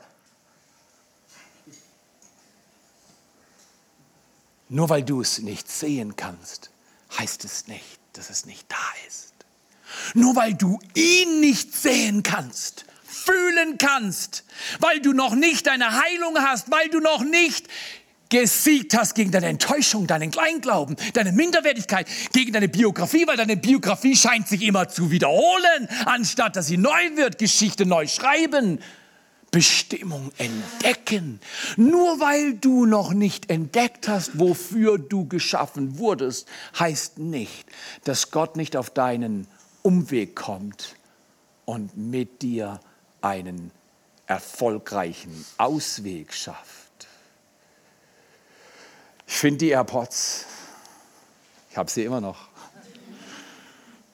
Nur 4.67 4.89
weil 4.89 5.03
du 5.03 5.21
es 5.21 5.37
nicht 5.37 5.69
sehen 5.69 6.15
kannst, 6.15 6.71
heißt 7.19 7.45
es 7.45 7.67
nicht, 7.67 7.99
dass 8.13 8.31
es 8.31 8.47
nicht 8.47 8.65
da 8.71 9.07
ist. 9.07 9.33
Nur 10.15 10.35
weil 10.35 10.55
du 10.55 10.79
ihn 10.95 11.41
nicht 11.41 11.71
sehen 11.71 12.23
kannst, 12.23 12.85
fühlen 13.03 13.77
kannst, 13.77 14.43
weil 14.79 15.01
du 15.01 15.13
noch 15.13 15.35
nicht 15.35 15.67
deine 15.67 16.01
Heilung 16.01 16.39
hast, 16.39 16.71
weil 16.71 16.89
du 16.89 16.99
noch 16.99 17.23
nicht 17.23 17.67
gesiegt 18.29 18.97
hast 18.97 19.15
gegen 19.15 19.31
deine 19.31 19.47
Enttäuschung, 19.47 20.07
deinen 20.07 20.31
Kleinglauben, 20.31 20.95
deine 21.13 21.31
Minderwertigkeit, 21.31 22.07
gegen 22.33 22.53
deine 22.53 22.67
Biografie, 22.67 23.27
weil 23.27 23.37
deine 23.37 23.57
Biografie 23.57 24.15
scheint 24.15 24.47
sich 24.47 24.61
immer 24.63 24.89
zu 24.89 25.11
wiederholen, 25.11 25.87
anstatt 26.05 26.55
dass 26.55 26.67
sie 26.67 26.77
neu 26.77 27.15
wird, 27.15 27.37
Geschichte 27.37 27.85
neu 27.85 28.07
schreiben. 28.07 28.79
Bestimmung 29.51 30.33
entdecken. 30.37 31.39
Nur 31.77 32.19
weil 32.19 32.55
du 32.55 32.85
noch 32.85 33.13
nicht 33.13 33.49
entdeckt 33.49 34.09
hast, 34.09 34.37
wofür 34.37 34.97
du 34.97 35.29
geschaffen 35.29 35.97
wurdest, 35.97 36.49
heißt 36.77 37.19
nicht, 37.19 37.65
dass 38.03 38.31
Gott 38.31 38.57
nicht 38.57 38.75
auf 38.75 38.89
deinen 38.89 39.47
Umweg 39.81 40.35
kommt 40.35 40.97
und 41.63 41.95
mit 41.95 42.41
dir 42.41 42.81
einen 43.21 43.71
erfolgreichen 44.27 45.45
Ausweg 45.57 46.33
schafft. 46.33 46.84
Ich 49.27 49.33
finde 49.33 49.57
die 49.57 49.69
AirPods, 49.69 50.45
ich 51.71 51.77
habe 51.77 51.89
sie 51.89 52.03
immer 52.03 52.21
noch, 52.21 52.47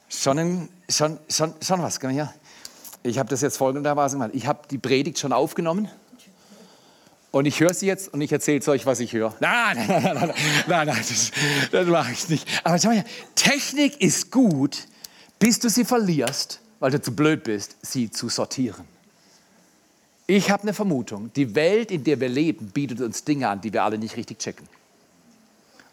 schon, 0.10 0.40
ein, 0.40 0.70
schon, 0.90 1.20
schon, 1.30 1.54
schon 1.62 1.82
was. 1.82 2.00
Komm 2.00 2.12
her. 2.12 2.34
Ich 3.04 3.18
habe 3.18 3.30
das 3.30 3.42
jetzt 3.42 3.58
folgendermaßen 3.58 4.20
gemacht. 4.20 4.36
Ich 4.36 4.46
habe 4.48 4.68
die 4.70 4.78
Predigt 4.78 5.20
schon 5.20 5.34
aufgenommen. 5.34 5.90
Und 7.32 7.46
ich 7.46 7.60
höre 7.62 7.74
sie 7.74 7.88
jetzt 7.88 8.14
und 8.14 8.20
ich 8.20 8.32
erzähle 8.32 8.66
euch, 8.68 8.86
was 8.86 9.00
ich 9.00 9.14
höre. 9.14 9.34
Nein, 9.40 9.78
nein, 9.88 10.04
nein, 10.04 10.16
nein, 10.16 10.34
nein, 10.68 10.88
nein 10.88 10.98
das, 10.98 11.32
das 11.72 11.88
mache 11.88 12.12
ich 12.12 12.28
nicht. 12.30 12.48
Aber 12.64 12.78
schau 12.78 12.90
mal, 12.90 13.06
Technik 13.36 14.02
ist 14.02 14.32
gut, 14.32 14.86
bis 15.40 15.60
du 15.60 15.70
sie 15.70 15.86
verlierst, 15.86 16.60
weil 16.80 16.92
du 16.92 17.02
zu 17.02 17.16
blöd 17.16 17.46
bist, 17.46 17.78
sie 17.82 18.12
zu 18.12 18.28
sortieren. 18.28 18.86
Ich 20.28 20.52
habe 20.52 20.64
eine 20.64 20.74
Vermutung, 20.74 21.32
die 21.34 21.56
Welt, 21.56 21.90
in 21.92 22.04
der 22.04 22.20
wir 22.20 22.30
leben, 22.30 22.68
bietet 22.68 23.02
uns 23.02 23.24
Dinge 23.24 23.48
an, 23.48 23.62
die 23.62 23.72
wir 23.72 23.84
alle 23.84 23.98
nicht 23.98 24.18
richtig 24.18 24.40
checken. 24.40 24.68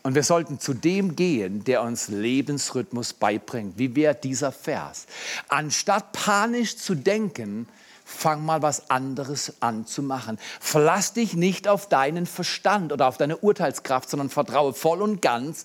Und 0.09 0.15
wir 0.15 0.23
sollten 0.23 0.59
zu 0.59 0.73
dem 0.73 1.17
gehen, 1.17 1.65
der 1.65 1.83
uns 1.83 2.09
Lebensrhythmus 2.09 3.13
beibringt. 3.13 3.77
Wie 3.77 3.95
wäre 3.95 4.15
dieser 4.15 4.53
Vers? 4.53 5.05
Anstatt 5.49 6.13
panisch 6.13 6.79
zu 6.79 6.95
denken, 6.95 7.69
fang 8.07 8.43
mal 8.43 8.63
was 8.63 8.89
anderes 8.89 9.61
an 9.61 9.85
zu 9.85 10.03
machen. 10.03 10.39
Verlass 10.61 11.13
dich 11.13 11.35
nicht 11.35 11.69
auf 11.69 11.91
deinen 11.91 12.25
Verstand 12.25 12.91
oder 12.91 13.07
auf 13.07 13.19
deine 13.19 13.37
Urteilskraft, 13.37 14.09
sondern 14.09 14.31
vertraue 14.31 14.73
voll 14.73 15.03
und 15.03 15.21
ganz 15.21 15.65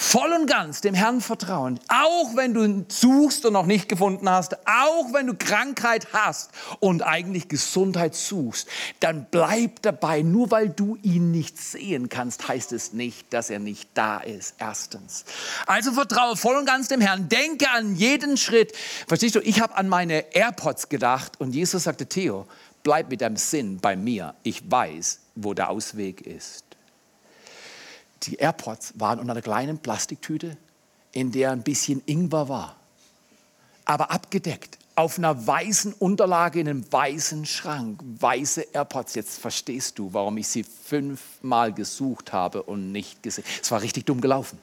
voll 0.00 0.32
und 0.32 0.46
ganz 0.46 0.80
dem 0.80 0.94
Herrn 0.94 1.20
vertrauen, 1.20 1.80
auch 1.88 2.36
wenn 2.36 2.54
du 2.54 2.84
suchst 2.88 3.44
und 3.44 3.52
noch 3.54 3.66
nicht 3.66 3.88
gefunden 3.88 4.30
hast, 4.30 4.56
auch 4.64 5.12
wenn 5.12 5.26
du 5.26 5.34
Krankheit 5.34 6.06
hast 6.12 6.52
und 6.78 7.02
eigentlich 7.02 7.48
Gesundheit 7.48 8.14
suchst, 8.14 8.68
dann 9.00 9.26
bleib 9.28 9.82
dabei. 9.82 10.22
Nur 10.22 10.52
weil 10.52 10.68
du 10.68 10.96
ihn 11.02 11.32
nicht 11.32 11.58
sehen 11.58 12.08
kannst, 12.08 12.46
heißt 12.46 12.70
es 12.70 12.92
nicht, 12.92 13.32
dass 13.32 13.50
er 13.50 13.58
nicht 13.58 13.90
da 13.94 14.18
ist. 14.18 14.54
Erstens. 14.58 15.24
Also 15.66 15.90
vertraue 15.90 16.36
voll 16.36 16.56
und 16.56 16.66
ganz 16.66 16.86
dem 16.86 17.00
Herrn. 17.00 17.28
Denke 17.28 17.68
an 17.68 17.96
jeden 17.96 18.36
Schritt. 18.36 18.76
Verstehst 19.08 19.34
du, 19.34 19.40
ich 19.40 19.60
habe 19.60 19.76
an 19.76 19.88
meine 19.88 20.32
AirPods 20.32 20.88
gedacht 20.88 21.40
und 21.40 21.56
Jesus 21.56 21.82
sagte, 21.82 22.06
Theo, 22.06 22.46
bleib 22.84 23.10
mit 23.10 23.20
deinem 23.20 23.36
Sinn 23.36 23.78
bei 23.80 23.96
mir. 23.96 24.36
Ich 24.44 24.70
weiß, 24.70 25.18
wo 25.34 25.54
der 25.54 25.70
Ausweg 25.70 26.20
ist. 26.20 26.67
Die 28.24 28.36
AirPods 28.36 28.94
waren 28.96 29.18
unter 29.18 29.32
einer 29.32 29.42
kleinen 29.42 29.78
Plastiktüte, 29.78 30.56
in 31.12 31.32
der 31.32 31.52
ein 31.52 31.62
bisschen 31.62 32.02
Ingwer 32.06 32.48
war, 32.48 32.76
aber 33.84 34.10
abgedeckt 34.10 34.78
auf 34.98 35.16
einer 35.16 35.46
weißen 35.46 35.92
Unterlage 35.92 36.58
in 36.58 36.68
einem 36.68 36.92
weißen 36.92 37.46
Schrank. 37.46 38.00
Weiße 38.18 38.66
AirPods. 38.72 39.14
Jetzt 39.14 39.38
verstehst 39.38 39.96
du, 39.96 40.12
warum 40.12 40.36
ich 40.38 40.48
sie 40.48 40.64
fünfmal 40.64 41.72
gesucht 41.72 42.32
habe 42.32 42.64
und 42.64 42.90
nicht 42.90 43.22
gesehen. 43.22 43.44
Es 43.62 43.70
war 43.70 43.80
richtig 43.80 44.06
dumm 44.06 44.20
gelaufen. 44.20 44.58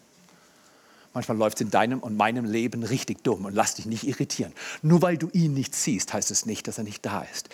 Manchmal 1.13 1.37
läuft 1.37 1.55
es 1.55 1.61
in 1.61 1.71
deinem 1.71 1.99
und 1.99 2.17
meinem 2.17 2.43
Leben 2.43 2.83
richtig 2.83 3.23
dumm 3.23 3.45
und 3.45 3.55
lass 3.55 3.75
dich 3.75 3.85
nicht 3.85 4.05
irritieren. 4.05 4.51
Nur 4.81 5.01
weil 5.01 5.17
du 5.17 5.29
ihn 5.31 5.53
nicht 5.53 5.73
siehst, 5.73 6.11
heißt 6.11 6.29
es 6.29 6.45
nicht, 6.45 6.67
dass 6.67 6.77
er 6.77 6.83
nicht 6.83 7.05
da 7.05 7.21
ist. 7.21 7.47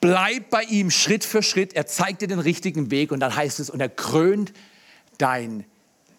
Bleib 0.00 0.50
bei 0.50 0.64
ihm 0.64 0.90
Schritt 0.90 1.24
für 1.24 1.44
Schritt. 1.44 1.74
Er 1.74 1.86
zeigt 1.86 2.22
dir 2.22 2.28
den 2.28 2.40
richtigen 2.40 2.90
Weg 2.90 3.12
und 3.12 3.20
dann 3.20 3.36
heißt 3.36 3.60
es, 3.60 3.70
und 3.70 3.78
er 3.78 3.88
krönt 3.88 4.52
dein 5.18 5.64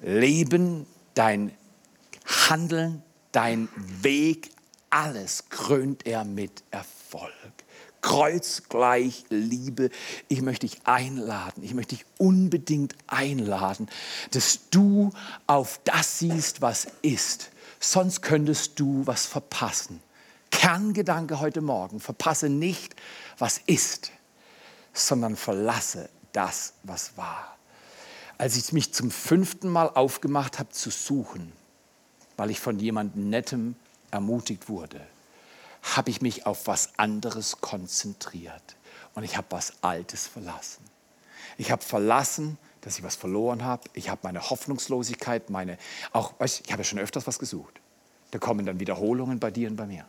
Leben, 0.02 0.86
dein 1.14 1.52
Handeln, 2.26 3.02
dein 3.32 3.70
Weg, 3.76 4.52
alles 4.90 5.50
krönt 5.50 6.06
er 6.06 6.24
mit 6.24 6.64
Erfolg. 6.72 7.32
Kreuzgleich 8.02 9.26
Liebe. 9.30 9.90
Ich 10.28 10.42
möchte 10.42 10.68
dich 10.68 10.80
einladen, 10.86 11.64
ich 11.64 11.74
möchte 11.74 11.96
dich 11.96 12.06
unbedingt 12.18 12.96
einladen, 13.08 13.90
dass 14.32 14.70
du 14.70 15.12
auf 15.46 15.80
das 15.84 16.20
siehst, 16.20 16.62
was 16.62 16.88
ist. 17.02 17.50
Sonst 17.80 18.22
könntest 18.22 18.80
du 18.80 19.06
was 19.06 19.26
verpassen. 19.26 20.02
Kerngedanke 20.52 21.40
heute 21.40 21.62
Morgen, 21.62 22.00
verpasse 22.00 22.50
nicht, 22.50 22.96
was 23.38 23.60
ist, 23.66 24.12
sondern 24.94 25.36
verlasse 25.36 26.10
das, 26.32 26.74
was 26.84 27.18
war 27.18 27.57
als 28.38 28.56
ich 28.56 28.72
mich 28.72 28.94
zum 28.94 29.12
fünften 29.12 29.70
Mal 29.70 29.90
aufgemacht 29.90 30.60
habe 30.60 30.70
zu 30.70 30.90
suchen, 30.90 31.52
weil 32.36 32.52
ich 32.52 32.60
von 32.60 32.80
jemandem 32.80 33.30
Nettem 33.30 33.76
ermutigt 34.12 34.70
wurde, 34.70 35.02
habe 35.82 36.10
ich 36.10 36.22
mich 36.22 36.46
auf 36.46 36.68
was 36.68 36.98
anderes 36.98 37.62
konzentriert 37.62 38.76
und 39.16 39.24
ich 39.24 39.38
habe 39.38 39.48
was 39.50 39.74
Altes 39.82 40.28
verlassen. 40.28 40.84
Ich 41.58 41.72
habe 41.72 41.84
verlassen, 41.84 42.58
dass 42.82 42.98
ich 42.98 43.04
was 43.04 43.16
verloren 43.16 43.64
habe. 43.64 43.84
Ich 43.94 44.10
habe 44.10 44.22
meine 44.24 44.50
Hoffnungslosigkeit, 44.50 45.50
meine 45.50 45.78
auch, 46.14 46.34
weißt, 46.40 46.62
ich 46.66 46.72
habe 46.72 46.82
ja 46.82 46.84
schon 46.84 47.00
öfters 47.00 47.26
was 47.26 47.40
gesucht. 47.40 47.80
Da 48.32 48.40
kommen 48.40 48.66
dann 48.66 48.80
Wiederholungen 48.80 49.40
bei 49.40 49.52
dir 49.52 49.70
und 49.70 49.76
bei 49.76 49.88
mir. 49.88 50.06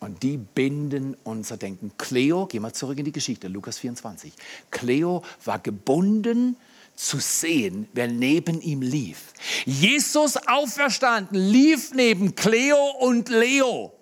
Und 0.00 0.22
die 0.22 0.36
binden 0.36 1.16
unser 1.22 1.56
Denken. 1.56 1.92
Cleo, 1.96 2.46
geh 2.46 2.58
mal 2.58 2.72
zurück 2.72 2.98
in 2.98 3.04
die 3.04 3.12
Geschichte, 3.12 3.48
Lukas 3.48 3.78
24. 3.78 4.32
Cleo 4.70 5.22
war 5.44 5.60
gebunden 5.60 6.56
zu 7.02 7.18
sehen, 7.18 7.88
wer 7.92 8.08
neben 8.08 8.60
ihm 8.60 8.80
lief. 8.80 9.32
Jesus 9.64 10.36
auferstanden, 10.36 11.36
lief 11.36 11.92
neben 11.94 12.34
Cleo 12.34 12.78
und 13.00 13.28
Leo. 13.28 13.92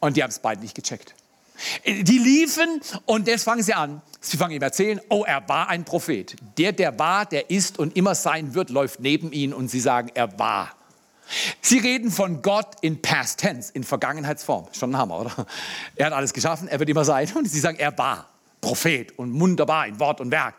Und 0.00 0.16
die 0.16 0.22
haben 0.22 0.30
es 0.30 0.38
beide 0.38 0.60
nicht 0.60 0.74
gecheckt. 0.74 1.14
Die 1.86 2.18
liefen 2.18 2.82
und 3.06 3.26
jetzt 3.26 3.44
fangen 3.44 3.62
sie 3.62 3.72
an. 3.72 4.02
Sie 4.20 4.36
fangen 4.36 4.54
ihm 4.54 4.62
erzählen, 4.62 5.00
oh, 5.08 5.24
er 5.26 5.48
war 5.48 5.70
ein 5.70 5.84
Prophet. 5.84 6.36
Der, 6.58 6.72
der 6.72 6.98
war, 6.98 7.24
der 7.24 7.48
ist 7.48 7.78
und 7.78 7.96
immer 7.96 8.14
sein 8.14 8.54
wird, 8.54 8.68
läuft 8.68 9.00
neben 9.00 9.32
ihnen 9.32 9.54
und 9.54 9.68
sie 9.68 9.80
sagen, 9.80 10.10
er 10.12 10.38
war. 10.38 10.76
Sie 11.62 11.78
reden 11.78 12.10
von 12.10 12.42
Gott 12.42 12.76
in 12.82 13.00
Past 13.00 13.40
Tense, 13.40 13.72
in 13.72 13.84
Vergangenheitsform. 13.84 14.68
Schon 14.72 14.90
ein 14.90 14.98
Hammer, 14.98 15.20
oder? 15.20 15.46
Er 15.96 16.06
hat 16.06 16.12
alles 16.12 16.32
geschaffen, 16.34 16.68
er 16.68 16.78
wird 16.78 16.90
immer 16.90 17.04
sein. 17.04 17.32
Und 17.34 17.48
sie 17.48 17.58
sagen, 17.58 17.78
er 17.78 17.96
war 17.96 18.28
Prophet 18.60 19.18
und 19.18 19.38
wunderbar 19.40 19.86
in 19.86 19.98
Wort 19.98 20.20
und 20.20 20.30
Werk. 20.30 20.54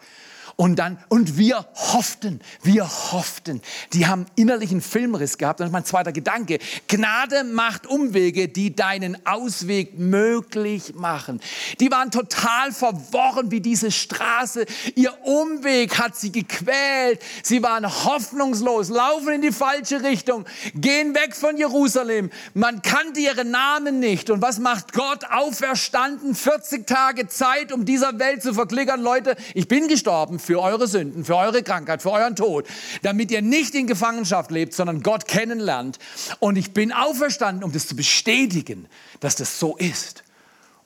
Und 0.59 0.77
dann, 0.77 0.97
und 1.07 1.37
wir 1.37 1.67
hofften, 1.75 2.41
wir 2.63 2.89
hofften. 3.11 3.61
Die 3.93 4.07
haben 4.07 4.25
innerlichen 4.35 4.81
Filmriss 4.81 5.37
gehabt. 5.37 5.59
Das 5.59 5.67
ist 5.67 5.71
mein 5.71 5.85
zweiter 5.85 6.11
Gedanke. 6.11 6.57
Gnade 6.87 7.43
macht 7.43 7.85
Umwege, 7.85 8.47
die 8.47 8.75
deinen 8.75 9.23
Ausweg 9.27 9.99
möglich 9.99 10.95
machen. 10.95 11.41
Die 11.79 11.91
waren 11.91 12.09
total 12.09 12.71
verworren 12.71 13.51
wie 13.51 13.61
diese 13.61 13.91
Straße. 13.91 14.65
Ihr 14.95 15.13
Umweg 15.27 15.99
hat 15.99 16.15
sie 16.15 16.31
gequält. 16.31 17.21
Sie 17.43 17.61
waren 17.61 17.85
hoffnungslos, 17.85 18.89
laufen 18.89 19.33
in 19.33 19.41
die 19.43 19.51
falsche 19.51 20.01
Richtung, 20.01 20.45
gehen 20.73 21.13
weg 21.13 21.35
von 21.35 21.55
Jerusalem. 21.57 22.31
Man 22.55 22.81
kannte 22.81 23.19
ihre 23.19 23.45
Namen 23.45 23.99
nicht. 23.99 24.31
Und 24.31 24.41
was 24.41 24.57
macht 24.57 24.93
Gott? 24.93 25.23
Auferstanden, 25.29 26.33
40 26.33 26.87
Tage 26.87 27.27
Zeit, 27.27 27.71
um 27.71 27.85
dieser 27.85 28.17
Welt 28.17 28.41
zu 28.41 28.55
verklickern. 28.55 29.01
Leute, 29.01 29.35
ich 29.53 29.67
bin 29.67 29.87
gestorben 29.87 30.39
für 30.47 30.61
eure 30.61 30.87
Sünden, 30.87 31.25
für 31.25 31.35
eure 31.35 31.61
Krankheit, 31.61 32.01
für 32.01 32.11
euren 32.11 32.35
Tod, 32.35 32.65
damit 33.01 33.31
ihr 33.31 33.41
nicht 33.41 33.75
in 33.75 33.85
Gefangenschaft 33.85 34.49
lebt, 34.49 34.73
sondern 34.73 35.03
Gott 35.03 35.27
kennenlernt. 35.27 35.99
Und 36.39 36.55
ich 36.55 36.71
bin 36.71 36.93
auferstanden, 36.93 37.65
um 37.65 37.73
das 37.73 37.87
zu 37.87 37.95
bestätigen, 37.95 38.87
dass 39.19 39.35
das 39.35 39.59
so 39.59 39.75
ist. 39.75 40.23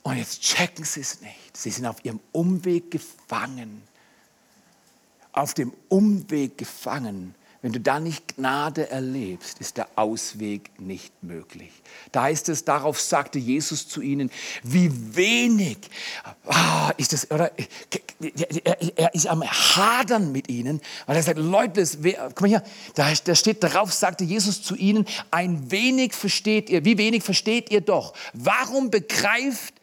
Und 0.02 0.18
jetzt 0.18 0.42
checken 0.42 0.84
sie 0.84 1.02
es 1.02 1.22
nicht. 1.22 1.56
Sie 1.56 1.70
sind 1.70 1.86
auf 1.86 2.04
ihrem 2.04 2.20
Umweg 2.32 2.90
gefangen. 2.90 3.84
Auf 5.32 5.54
dem 5.54 5.72
Umweg 5.90 6.58
gefangen. 6.58 7.36
Wenn 7.62 7.74
du 7.74 7.80
da 7.80 8.00
nicht 8.00 8.38
Gnade 8.38 8.90
erlebst, 8.90 9.60
ist 9.60 9.78
der 9.78 9.88
Ausweg 9.96 10.72
nicht 10.80 11.14
möglich. 11.22 11.70
Da 12.12 12.24
heißt 12.24 12.50
es, 12.50 12.66
darauf 12.66 13.00
sagte 13.00 13.38
Jesus 13.38 13.88
zu 13.88 14.02
ihnen, 14.02 14.32
wie 14.64 15.16
wenig 15.16 15.78
ah, 16.48 16.92
ist 16.98 17.14
das, 17.14 17.30
oder 17.30 17.52
er 18.96 19.14
ist 19.14 19.28
am 19.28 19.44
Hadern 19.44 20.32
mit 20.32 20.50
ihnen, 20.50 20.82
weil 21.06 21.18
er 21.18 21.22
sagt, 21.22 21.38
Leute, 21.38 21.86
guck 22.30 22.42
mal 22.42 22.48
hier, 22.48 22.64
da, 22.96 23.14
da 23.24 23.36
steht 23.36 23.64
darauf, 23.64 23.94
sagte 23.94 24.24
Jesus 24.24 24.64
zu 24.64 24.76
ihnen, 24.76 25.06
ein 25.30 25.70
wenig 25.70 26.14
versteht 26.14 26.68
ihr, 26.72 26.84
wie 26.84 26.98
wenig 26.98 27.22
versteht 27.24 27.70
ihr 27.70 27.82
doch, 27.82 28.16
warum 28.34 28.90
begreift 28.90 29.76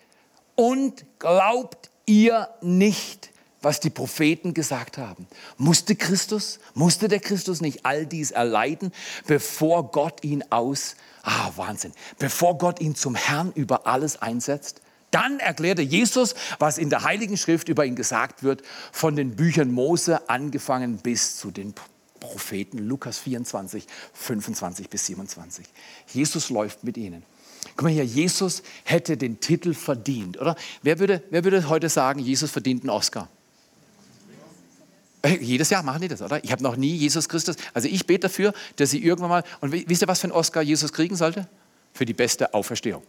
und 0.56 1.04
glaubt 1.20 1.90
ihr 2.06 2.48
nicht? 2.60 3.30
Was 3.62 3.80
die 3.80 3.90
Propheten 3.90 4.54
gesagt 4.54 4.98
haben. 4.98 5.26
Musste 5.56 5.96
Christus, 5.96 6.60
musste 6.74 7.08
der 7.08 7.20
Christus 7.20 7.60
nicht 7.60 7.84
all 7.84 8.06
dies 8.06 8.30
erleiden, 8.30 8.92
bevor 9.26 9.90
Gott 9.90 10.22
ihn 10.24 10.44
aus, 10.50 10.96
ah 11.22 11.50
Wahnsinn, 11.56 11.92
bevor 12.18 12.58
Gott 12.58 12.80
ihn 12.80 12.94
zum 12.94 13.14
Herrn 13.14 13.52
über 13.54 13.86
alles 13.86 14.20
einsetzt? 14.22 14.80
Dann 15.10 15.40
erklärte 15.40 15.82
Jesus, 15.82 16.34
was 16.58 16.76
in 16.76 16.90
der 16.90 17.02
Heiligen 17.02 17.36
Schrift 17.36 17.68
über 17.68 17.86
ihn 17.86 17.96
gesagt 17.96 18.42
wird, 18.42 18.62
von 18.92 19.16
den 19.16 19.36
Büchern 19.36 19.72
Mose 19.72 20.28
angefangen 20.28 20.98
bis 20.98 21.38
zu 21.38 21.50
den 21.50 21.74
Propheten, 22.20 22.78
Lukas 22.78 23.18
24, 23.18 23.86
25 24.12 24.90
bis 24.90 25.06
27. 25.06 25.66
Jesus 26.12 26.50
läuft 26.50 26.84
mit 26.84 26.96
ihnen. 26.96 27.22
Guck 27.76 27.84
mal 27.84 27.92
hier, 27.92 28.04
Jesus 28.04 28.62
hätte 28.84 29.16
den 29.16 29.40
Titel 29.40 29.72
verdient, 29.72 30.38
oder? 30.38 30.56
Wer 30.82 30.98
würde, 30.98 31.22
wer 31.30 31.44
würde 31.44 31.68
heute 31.68 31.88
sagen, 31.88 32.20
Jesus 32.20 32.50
verdient 32.50 32.82
einen 32.82 32.90
Oscar? 32.90 33.28
Äh, 35.22 35.38
jedes 35.40 35.70
Jahr 35.70 35.82
machen 35.82 36.00
die 36.00 36.08
das, 36.08 36.22
oder? 36.22 36.42
Ich 36.44 36.52
habe 36.52 36.62
noch 36.62 36.76
nie 36.76 36.94
Jesus 36.94 37.28
Christus. 37.28 37.56
Also 37.74 37.88
ich 37.88 38.06
bete 38.06 38.20
dafür, 38.20 38.52
dass 38.76 38.90
sie 38.90 39.02
irgendwann 39.02 39.30
mal. 39.30 39.44
Und 39.60 39.72
wisst 39.72 40.02
ihr, 40.02 40.08
was 40.08 40.20
für 40.20 40.28
ein 40.28 40.32
Oscar 40.32 40.62
Jesus 40.62 40.92
kriegen 40.92 41.16
sollte? 41.16 41.48
Für 41.92 42.04
die 42.04 42.14
beste 42.14 42.54
Auferstehung. 42.54 43.02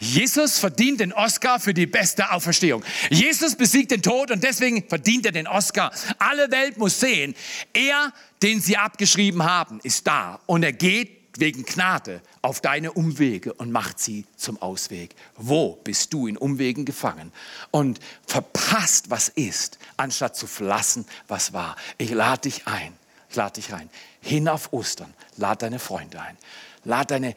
Jesus 0.00 0.58
verdient 0.58 1.00
den 1.00 1.12
Oscar 1.12 1.60
für 1.60 1.74
die 1.74 1.86
beste 1.86 2.30
Auferstehung. 2.30 2.84
Jesus 3.10 3.56
besiegt 3.56 3.90
den 3.90 4.02
Tod 4.02 4.30
und 4.30 4.42
deswegen 4.42 4.86
verdient 4.88 5.26
er 5.26 5.32
den 5.32 5.46
Oscar. 5.46 5.92
Alle 6.18 6.50
Welt 6.50 6.78
muss 6.78 7.00
sehen, 7.00 7.34
er, 7.72 8.12
den 8.42 8.60
sie 8.60 8.76
abgeschrieben 8.76 9.44
haben, 9.44 9.80
ist 9.82 10.06
da 10.06 10.40
und 10.46 10.62
er 10.62 10.72
geht 10.72 11.23
wegen 11.40 11.64
Gnade 11.64 12.20
auf 12.42 12.60
deine 12.60 12.92
Umwege 12.92 13.52
und 13.54 13.72
macht 13.72 13.98
sie 13.98 14.24
zum 14.36 14.60
Ausweg. 14.60 15.14
Wo 15.36 15.76
bist 15.84 16.12
du 16.12 16.26
in 16.26 16.36
Umwegen 16.36 16.84
gefangen 16.84 17.32
und 17.70 18.00
verpasst, 18.26 19.10
was 19.10 19.28
ist, 19.28 19.78
anstatt 19.96 20.36
zu 20.36 20.46
verlassen, 20.46 21.06
was 21.28 21.52
war? 21.52 21.76
Ich 21.98 22.10
lade 22.10 22.42
dich 22.42 22.66
ein, 22.66 22.96
ich 23.30 23.36
lade 23.36 23.54
dich 23.54 23.72
rein. 23.72 23.90
Hin 24.20 24.48
auf 24.48 24.72
Ostern, 24.72 25.12
lad 25.36 25.62
deine 25.62 25.78
Freunde 25.78 26.20
ein. 26.20 26.36
Lad, 26.86 27.10
deine, 27.10 27.34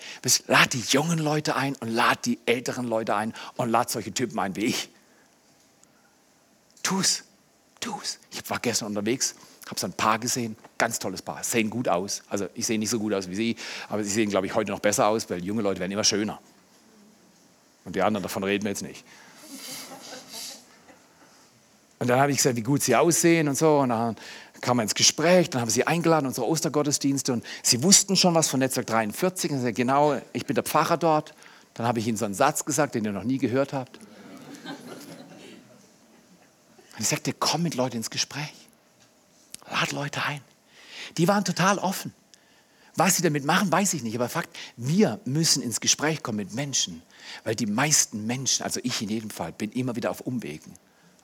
lad 0.47 0.73
die 0.73 0.83
jungen 0.89 1.19
Leute 1.19 1.55
ein 1.55 1.75
und 1.75 1.87
lad 1.87 2.25
die 2.25 2.37
älteren 2.45 2.85
Leute 2.85 3.15
ein 3.15 3.33
und 3.55 3.69
lad 3.69 3.89
solche 3.89 4.13
Typen 4.13 4.37
ein 4.39 4.57
wie 4.57 4.65
ich. 4.65 4.89
Tu's, 6.83 7.23
tu's. 7.79 8.19
Ich 8.31 8.49
war 8.49 8.59
gestern 8.59 8.87
unterwegs 8.87 9.35
habe 9.69 9.79
so 9.79 9.87
ein 9.87 9.93
Paar 9.93 10.19
gesehen, 10.19 10.55
ganz 10.77 10.99
tolles 10.99 11.21
Paar, 11.21 11.43
sehen 11.43 11.69
gut 11.69 11.87
aus. 11.87 12.23
Also 12.29 12.47
ich 12.53 12.65
sehe 12.65 12.79
nicht 12.79 12.89
so 12.89 12.99
gut 12.99 13.13
aus 13.13 13.29
wie 13.29 13.35
sie, 13.35 13.55
aber 13.89 14.03
sie 14.03 14.09
sehen, 14.09 14.29
glaube 14.29 14.47
ich, 14.47 14.55
heute 14.55 14.71
noch 14.71 14.79
besser 14.79 15.07
aus, 15.07 15.29
weil 15.29 15.43
junge 15.43 15.61
Leute 15.61 15.79
werden 15.79 15.91
immer 15.91 16.03
schöner. 16.03 16.39
Und 17.85 17.95
die 17.95 18.01
anderen, 18.01 18.23
davon 18.23 18.43
reden 18.43 18.65
wir 18.65 18.71
jetzt 18.71 18.81
nicht. 18.81 19.03
Und 21.99 22.07
dann 22.07 22.19
habe 22.19 22.31
ich 22.31 22.37
gesagt, 22.37 22.55
wie 22.55 22.61
gut 22.61 22.83
sie 22.83 22.95
aussehen 22.95 23.47
und 23.47 23.57
so. 23.57 23.79
Und 23.79 23.89
dann 23.89 24.15
kam 24.61 24.77
man 24.77 24.83
ins 24.83 24.93
Gespräch, 24.95 25.49
dann 25.49 25.61
haben 25.61 25.67
wir 25.67 25.73
sie 25.73 25.87
eingeladen, 25.87 26.27
unsere 26.27 26.47
Ostergottesdienste. 26.47 27.33
Und 27.33 27.43
sie 27.63 27.81
wussten 27.83 28.15
schon 28.15 28.35
was 28.35 28.49
von 28.49 28.59
Netzwerk 28.59 28.87
43. 28.87 29.51
Und 29.51 29.57
sie 29.57 29.63
sagten, 29.63 29.77
genau, 29.77 30.19
ich 30.33 30.45
bin 30.45 30.55
der 30.55 30.63
Pfarrer 30.63 30.97
dort. 30.97 31.33
Dann 31.73 31.87
habe 31.87 31.99
ich 31.99 32.07
ihnen 32.07 32.17
so 32.17 32.25
einen 32.25 32.33
Satz 32.33 32.65
gesagt, 32.65 32.95
den 32.95 33.05
ihr 33.05 33.11
noch 33.11 33.23
nie 33.23 33.37
gehört 33.37 33.73
habt. 33.73 33.99
Und 36.97 37.01
ich 37.01 37.07
sagte, 37.07 37.33
komm 37.33 37.63
mit 37.63 37.75
Leuten 37.75 37.97
ins 37.97 38.09
Gespräch. 38.09 38.53
Lad 39.69 39.91
Leute 39.91 40.23
ein. 40.23 40.41
Die 41.17 41.27
waren 41.27 41.45
total 41.45 41.79
offen. 41.79 42.13
Was 42.95 43.15
sie 43.15 43.21
damit 43.21 43.45
machen, 43.45 43.71
weiß 43.71 43.93
ich 43.93 44.01
nicht. 44.03 44.15
Aber 44.15 44.27
Fakt, 44.27 44.49
wir 44.75 45.19
müssen 45.23 45.61
ins 45.61 45.79
Gespräch 45.79 46.23
kommen 46.23 46.37
mit 46.37 46.53
Menschen. 46.53 47.03
Weil 47.43 47.55
die 47.55 47.67
meisten 47.67 48.25
Menschen, 48.25 48.63
also 48.63 48.79
ich 48.83 49.01
in 49.01 49.09
jedem 49.09 49.29
Fall, 49.29 49.51
bin 49.51 49.71
immer 49.71 49.95
wieder 49.95 50.09
auf 50.09 50.21
Umwegen. 50.21 50.73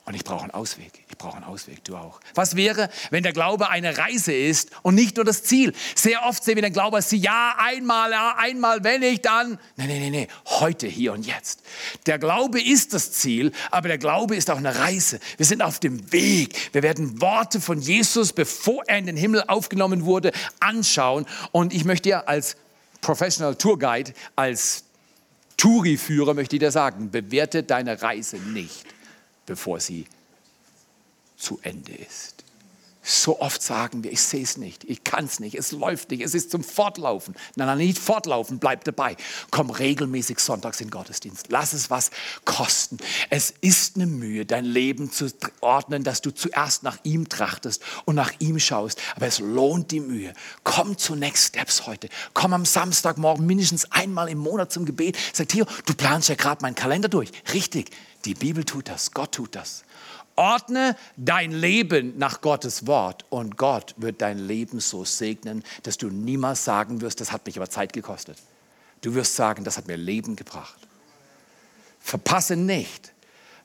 Und 0.06 0.14
ich 0.14 0.22
brauche 0.22 0.42
einen 0.42 0.50
Ausweg. 0.50 0.92
Ich 1.08 1.16
brauche 1.16 1.36
einen 1.36 1.46
Ausweg, 1.46 1.82
du 1.84 1.96
auch. 1.96 2.20
Was 2.34 2.56
wäre, 2.56 2.90
wenn 3.08 3.22
der 3.22 3.32
Glaube 3.32 3.70
eine 3.70 3.96
Reise 3.96 4.34
ist 4.34 4.70
und 4.82 4.94
nicht 4.94 5.16
nur 5.16 5.24
das 5.24 5.44
Ziel? 5.44 5.72
Sehr 5.94 6.26
oft 6.26 6.44
sehen 6.44 6.56
wir 6.56 6.62
den 6.62 6.74
Glauben 6.74 6.96
als 6.96 7.10
ja, 7.10 7.54
einmal, 7.56 8.10
ja, 8.10 8.34
einmal, 8.36 8.84
wenn 8.84 9.02
ich 9.02 9.22
dann. 9.22 9.58
Nein, 9.76 9.88
nein, 9.88 10.00
nein, 10.00 10.12
nein, 10.12 10.26
heute, 10.44 10.86
hier 10.86 11.14
und 11.14 11.24
jetzt. 11.24 11.62
Der 12.04 12.18
Glaube 12.18 12.60
ist 12.60 12.92
das 12.92 13.12
Ziel, 13.12 13.52
aber 13.70 13.88
der 13.88 13.96
Glaube 13.96 14.36
ist 14.36 14.50
auch 14.50 14.58
eine 14.58 14.78
Reise. 14.78 15.20
Wir 15.38 15.46
sind 15.46 15.62
auf 15.62 15.80
dem 15.80 16.12
Weg. 16.12 16.54
Wir 16.72 16.82
werden 16.82 17.22
Worte 17.22 17.58
von 17.58 17.80
Jesus, 17.80 18.34
bevor 18.34 18.84
er 18.86 18.98
in 18.98 19.06
den 19.06 19.16
Himmel 19.16 19.44
aufgenommen 19.46 20.04
wurde, 20.04 20.32
anschauen. 20.60 21.24
Und 21.50 21.72
ich 21.72 21.86
möchte 21.86 22.10
dir 22.10 22.28
als 22.28 22.56
Professional 23.00 23.56
Tour 23.56 23.78
Guide, 23.78 24.12
als 24.36 24.84
Touri-Führer 25.56 26.34
möchte 26.34 26.56
ich 26.56 26.60
dir 26.60 26.72
sagen, 26.72 27.10
bewerte 27.10 27.62
deine 27.62 28.02
Reise 28.02 28.36
nicht 28.36 28.93
bevor 29.46 29.80
sie 29.80 30.06
zu 31.36 31.58
Ende 31.62 31.94
ist. 31.94 32.33
So 33.06 33.38
oft 33.40 33.62
sagen 33.62 34.02
wir, 34.02 34.10
ich 34.10 34.22
sehe 34.22 34.42
es 34.42 34.56
nicht, 34.56 34.84
ich 34.84 35.04
kann 35.04 35.26
es 35.26 35.38
nicht, 35.38 35.56
es 35.56 35.72
läuft 35.72 36.10
nicht, 36.10 36.22
es 36.22 36.32
ist 36.32 36.50
zum 36.50 36.64
Fortlaufen. 36.64 37.34
Nein, 37.54 37.66
nein, 37.66 37.76
nicht 37.76 37.98
fortlaufen, 37.98 38.58
bleib 38.58 38.84
dabei. 38.84 39.18
Komm 39.50 39.68
regelmäßig 39.68 40.38
sonntags 40.38 40.80
in 40.80 40.90
Gottesdienst. 40.90 41.48
Lass 41.50 41.74
es 41.74 41.90
was 41.90 42.10
kosten. 42.46 42.96
Es 43.28 43.52
ist 43.60 43.96
eine 43.96 44.06
Mühe, 44.06 44.46
dein 44.46 44.64
Leben 44.64 45.12
zu 45.12 45.30
ordnen, 45.60 46.02
dass 46.02 46.22
du 46.22 46.30
zuerst 46.30 46.82
nach 46.82 46.96
ihm 47.02 47.28
trachtest 47.28 47.82
und 48.06 48.14
nach 48.14 48.32
ihm 48.38 48.58
schaust. 48.58 48.98
Aber 49.16 49.26
es 49.26 49.38
lohnt 49.38 49.90
die 49.90 50.00
Mühe. 50.00 50.32
Komm 50.62 50.96
zu 50.96 51.14
Next 51.14 51.48
Steps 51.48 51.86
heute. 51.86 52.08
Komm 52.32 52.54
am 52.54 52.64
Samstagmorgen 52.64 53.44
mindestens 53.44 53.92
einmal 53.92 54.30
im 54.30 54.38
Monat 54.38 54.72
zum 54.72 54.86
Gebet. 54.86 55.18
Sag, 55.34 55.50
Theo, 55.50 55.66
du 55.84 55.92
planst 55.92 56.30
ja 56.30 56.36
gerade 56.36 56.62
meinen 56.62 56.74
Kalender 56.74 57.10
durch. 57.10 57.30
Richtig. 57.52 57.90
Die 58.24 58.34
Bibel 58.34 58.64
tut 58.64 58.88
das, 58.88 59.10
Gott 59.10 59.32
tut 59.32 59.54
das. 59.54 59.84
Ordne 60.36 60.96
dein 61.16 61.52
Leben 61.52 62.18
nach 62.18 62.40
Gottes 62.40 62.86
Wort 62.86 63.24
und 63.30 63.56
Gott 63.56 63.94
wird 63.96 64.20
dein 64.20 64.38
Leben 64.38 64.80
so 64.80 65.04
segnen, 65.04 65.62
dass 65.82 65.96
du 65.96 66.08
niemals 66.08 66.64
sagen 66.64 67.00
wirst, 67.00 67.20
das 67.20 67.32
hat 67.32 67.46
mich 67.46 67.56
aber 67.56 67.70
Zeit 67.70 67.92
gekostet. 67.92 68.38
Du 69.00 69.14
wirst 69.14 69.36
sagen, 69.36 69.64
das 69.64 69.76
hat 69.76 69.86
mir 69.86 69.96
Leben 69.96 70.34
gebracht. 70.34 70.78
Verpasse 72.00 72.56
nicht, 72.56 73.12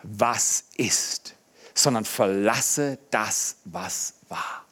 was 0.03 0.65
ist, 0.77 1.33
sondern 1.73 2.05
verlasse 2.05 2.99
das, 3.09 3.57
was 3.65 4.13
war. 4.27 4.65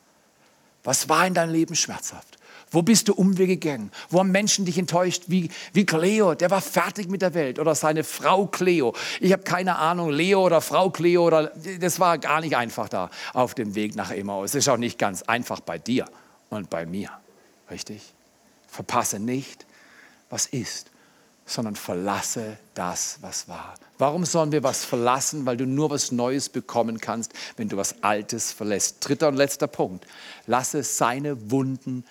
Was 0.83 1.09
war 1.09 1.25
in 1.25 1.33
deinem 1.33 1.51
Leben 1.51 1.75
schmerzhaft? 1.75 2.36
Wo 2.77 2.83
bist 2.83 3.07
du 3.07 3.15
Umwege 3.15 3.57
gegangen? 3.57 3.91
Wo 4.11 4.19
haben 4.19 4.29
Menschen 4.29 4.63
dich 4.63 4.77
enttäuscht? 4.77 5.23
Wie, 5.25 5.49
wie 5.73 5.83
Cleo, 5.83 6.35
der 6.35 6.51
war 6.51 6.61
fertig 6.61 7.09
mit 7.09 7.23
der 7.23 7.33
Welt. 7.33 7.57
Oder 7.57 7.73
seine 7.73 8.03
Frau 8.03 8.45
Cleo. 8.45 8.93
Ich 9.19 9.33
habe 9.33 9.41
keine 9.41 9.77
Ahnung, 9.77 10.11
Leo 10.11 10.45
oder 10.45 10.61
Frau 10.61 10.91
Cleo. 10.91 11.25
Oder, 11.25 11.51
das 11.79 11.99
war 11.99 12.19
gar 12.19 12.39
nicht 12.39 12.55
einfach 12.55 12.87
da 12.87 13.09
auf 13.33 13.55
dem 13.55 13.73
Weg 13.73 13.95
nach 13.95 14.11
Emmaus. 14.11 14.51
Es 14.51 14.53
ist 14.53 14.69
auch 14.69 14.77
nicht 14.77 14.99
ganz 14.99 15.23
einfach 15.23 15.59
bei 15.59 15.79
dir 15.79 16.05
und 16.51 16.69
bei 16.69 16.85
mir. 16.85 17.09
Richtig? 17.71 18.13
Verpasse 18.67 19.17
nicht, 19.17 19.65
was 20.29 20.45
ist, 20.45 20.91
sondern 21.47 21.75
verlasse 21.75 22.59
das, 22.75 23.17
was 23.21 23.47
war. 23.47 23.73
Warum 23.97 24.23
sollen 24.23 24.51
wir 24.51 24.61
was 24.61 24.85
verlassen? 24.85 25.47
Weil 25.47 25.57
du 25.57 25.65
nur 25.65 25.89
was 25.89 26.11
Neues 26.11 26.47
bekommen 26.49 26.99
kannst, 26.99 27.33
wenn 27.55 27.69
du 27.69 27.77
was 27.77 28.03
Altes 28.03 28.51
verlässt. 28.51 28.97
Dritter 28.99 29.29
und 29.29 29.35
letzter 29.35 29.65
Punkt. 29.65 30.05
Lasse 30.45 30.83
seine 30.83 31.49
Wunden 31.49 32.03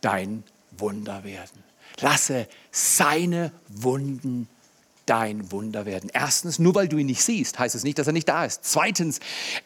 dein 0.00 0.44
Wunder 0.76 1.24
werden. 1.24 1.64
Lasse 2.00 2.46
seine 2.70 3.52
Wunden 3.68 4.48
dein 5.06 5.50
Wunder 5.50 5.86
werden. 5.86 6.10
Erstens, 6.12 6.58
nur 6.58 6.74
weil 6.74 6.88
du 6.88 6.98
ihn 6.98 7.06
nicht 7.06 7.22
siehst, 7.22 7.58
heißt 7.58 7.74
es 7.74 7.84
nicht, 7.84 7.98
dass 7.98 8.06
er 8.06 8.12
nicht 8.12 8.28
da 8.28 8.44
ist. 8.44 8.64
Zweitens, 8.64 9.20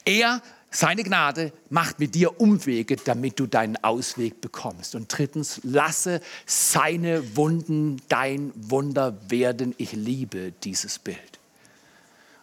er 0.04 0.40
seine 0.70 1.02
Gnade 1.04 1.52
macht 1.68 1.98
mit 1.98 2.14
dir 2.14 2.40
Umwege, 2.40 2.96
damit 2.96 3.38
du 3.38 3.46
deinen 3.46 3.76
Ausweg 3.84 4.40
bekommst. 4.40 4.94
Und 4.94 5.06
drittens, 5.16 5.60
lasse 5.64 6.20
seine 6.46 7.36
Wunden 7.36 8.00
dein 8.08 8.52
Wunder 8.54 9.16
werden. 9.28 9.74
Ich 9.78 9.92
liebe 9.92 10.52
dieses 10.64 10.98
Bild. 10.98 11.18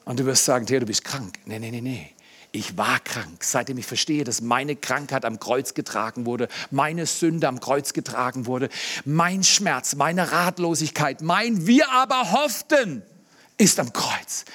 Und 0.06 0.20
du 0.20 0.26
wirst 0.26 0.46
sagen, 0.46 0.66
Theo, 0.66 0.80
du 0.80 0.86
bist 0.86 1.04
krank. 1.04 1.40
Nee, 1.46 1.60
nee, 1.60 1.72
nee, 1.72 1.82
nee. 1.82 2.12
Ich 2.52 2.78
war 2.78 3.00
krank, 3.00 3.44
seitdem 3.44 3.78
ich 3.78 3.86
verstehe, 3.86 4.24
dass 4.24 4.42
meine 4.42 4.76
Krankheit 4.76 5.24
am 5.24 5.40
Kreuz 5.40 5.76
getragen 5.76 6.26
wurde, 6.26 6.48
meine 6.72 7.06
Sünde 7.06 7.48
am 7.48 7.60
Kreuz 7.60 7.94
getragen 7.94 8.48
wurde, 8.48 8.70
mein 9.06 9.44
Schmerz, 9.44 9.96
meine 9.96 10.32
Ratlosigkeit, 10.32 11.22
mein 11.22 11.68
Wir 11.68 11.92
aber 11.92 12.32
hofften 12.32 13.04
ist 13.60 13.80
am 13.80 13.94
Kreuz. 13.94 14.46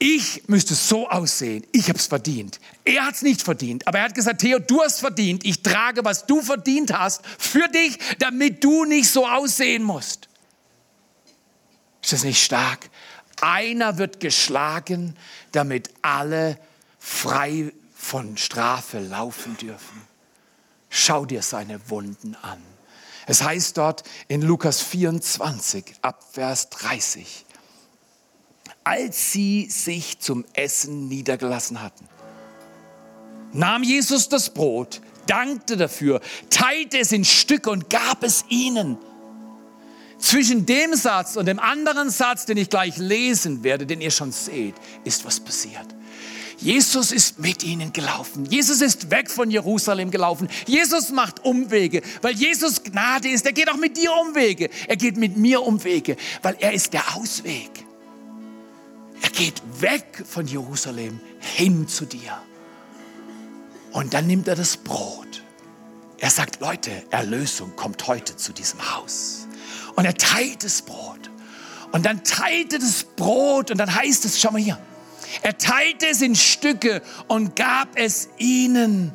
Ich 0.00 0.48
müsste 0.48 0.74
so 0.74 1.08
aussehen, 1.08 1.64
ich 1.70 1.88
habe 1.88 1.98
es 1.98 2.08
verdient. 2.08 2.58
Er 2.84 3.06
hat 3.06 3.14
es 3.14 3.22
nicht 3.22 3.40
verdient, 3.40 3.86
aber 3.86 3.98
er 3.98 4.04
hat 4.06 4.16
gesagt, 4.16 4.40
Theo, 4.40 4.58
du 4.58 4.82
hast 4.82 4.98
verdient, 4.98 5.44
ich 5.44 5.62
trage, 5.62 6.04
was 6.04 6.26
du 6.26 6.42
verdient 6.42 6.92
hast, 6.92 7.24
für 7.38 7.68
dich, 7.68 8.00
damit 8.18 8.64
du 8.64 8.84
nicht 8.84 9.08
so 9.08 9.28
aussehen 9.28 9.84
musst. 9.84 10.28
Ist 12.02 12.14
das 12.14 12.24
nicht 12.24 12.42
stark? 12.42 12.90
Einer 13.40 13.96
wird 13.98 14.18
geschlagen, 14.18 15.14
damit 15.52 15.90
alle 16.02 16.58
frei 17.04 17.72
von 17.92 18.36
Strafe 18.36 19.00
laufen 19.00 19.56
dürfen. 19.56 20.02
Schau 20.88 21.24
dir 21.24 21.42
seine 21.42 21.90
Wunden 21.90 22.36
an. 22.42 22.62
Es 23.26 23.42
heißt 23.42 23.76
dort 23.76 24.04
in 24.28 24.40
Lukas 24.40 24.80
24 24.80 25.94
ab 26.00 26.24
Vers 26.32 26.70
30, 26.70 27.44
als 28.84 29.32
sie 29.32 29.68
sich 29.68 30.20
zum 30.20 30.44
Essen 30.52 31.08
niedergelassen 31.08 31.82
hatten, 31.82 32.08
nahm 33.52 33.82
Jesus 33.82 34.28
das 34.28 34.50
Brot, 34.50 35.00
dankte 35.26 35.76
dafür, 35.76 36.20
teilte 36.50 36.98
es 36.98 37.10
in 37.10 37.24
Stücke 37.24 37.70
und 37.70 37.90
gab 37.90 38.22
es 38.22 38.44
ihnen. 38.48 38.96
Zwischen 40.18 40.66
dem 40.66 40.94
Satz 40.94 41.34
und 41.36 41.46
dem 41.46 41.58
anderen 41.58 42.10
Satz, 42.10 42.46
den 42.46 42.56
ich 42.56 42.70
gleich 42.70 42.96
lesen 42.96 43.64
werde, 43.64 43.86
den 43.86 44.00
ihr 44.00 44.12
schon 44.12 44.30
seht, 44.30 44.74
ist 45.04 45.24
was 45.24 45.40
passiert. 45.40 45.86
Jesus 46.58 47.12
ist 47.12 47.38
mit 47.38 47.62
ihnen 47.64 47.92
gelaufen. 47.92 48.46
Jesus 48.46 48.80
ist 48.80 49.10
weg 49.10 49.30
von 49.30 49.50
Jerusalem 49.50 50.10
gelaufen. 50.10 50.48
Jesus 50.66 51.10
macht 51.10 51.44
Umwege, 51.44 52.02
weil 52.20 52.34
Jesus 52.34 52.82
Gnade 52.82 53.28
ist. 53.28 53.46
Er 53.46 53.52
geht 53.52 53.70
auch 53.70 53.76
mit 53.76 53.96
dir 53.96 54.12
Umwege. 54.12 54.70
Er 54.86 54.96
geht 54.96 55.16
mit 55.16 55.36
mir 55.36 55.62
Umwege, 55.62 56.16
weil 56.42 56.56
er 56.60 56.72
ist 56.72 56.92
der 56.92 57.16
Ausweg. 57.16 57.70
Er 59.22 59.30
geht 59.30 59.62
weg 59.80 60.24
von 60.28 60.46
Jerusalem 60.46 61.20
hin 61.40 61.88
zu 61.88 62.04
dir. 62.04 62.42
Und 63.92 64.14
dann 64.14 64.26
nimmt 64.26 64.48
er 64.48 64.56
das 64.56 64.76
Brot. 64.76 65.42
Er 66.18 66.30
sagt, 66.30 66.60
Leute, 66.60 66.90
Erlösung 67.10 67.74
kommt 67.76 68.06
heute 68.06 68.36
zu 68.36 68.52
diesem 68.52 68.94
Haus. 68.96 69.46
Und 69.96 70.04
er 70.04 70.14
teilt 70.14 70.64
das 70.64 70.82
Brot. 70.82 71.30
Und 71.92 72.06
dann 72.06 72.24
teilt 72.24 72.72
er 72.72 72.78
das 72.78 73.04
Brot 73.04 73.70
und 73.70 73.78
dann 73.78 73.94
heißt 73.94 74.24
es, 74.24 74.40
schau 74.40 74.50
mal 74.50 74.60
hier, 74.60 74.78
er 75.40 75.56
teilte 75.56 76.06
es 76.08 76.20
in 76.20 76.34
Stücke 76.34 77.00
und 77.28 77.56
gab 77.56 77.88
es 77.94 78.28
ihnen. 78.38 79.12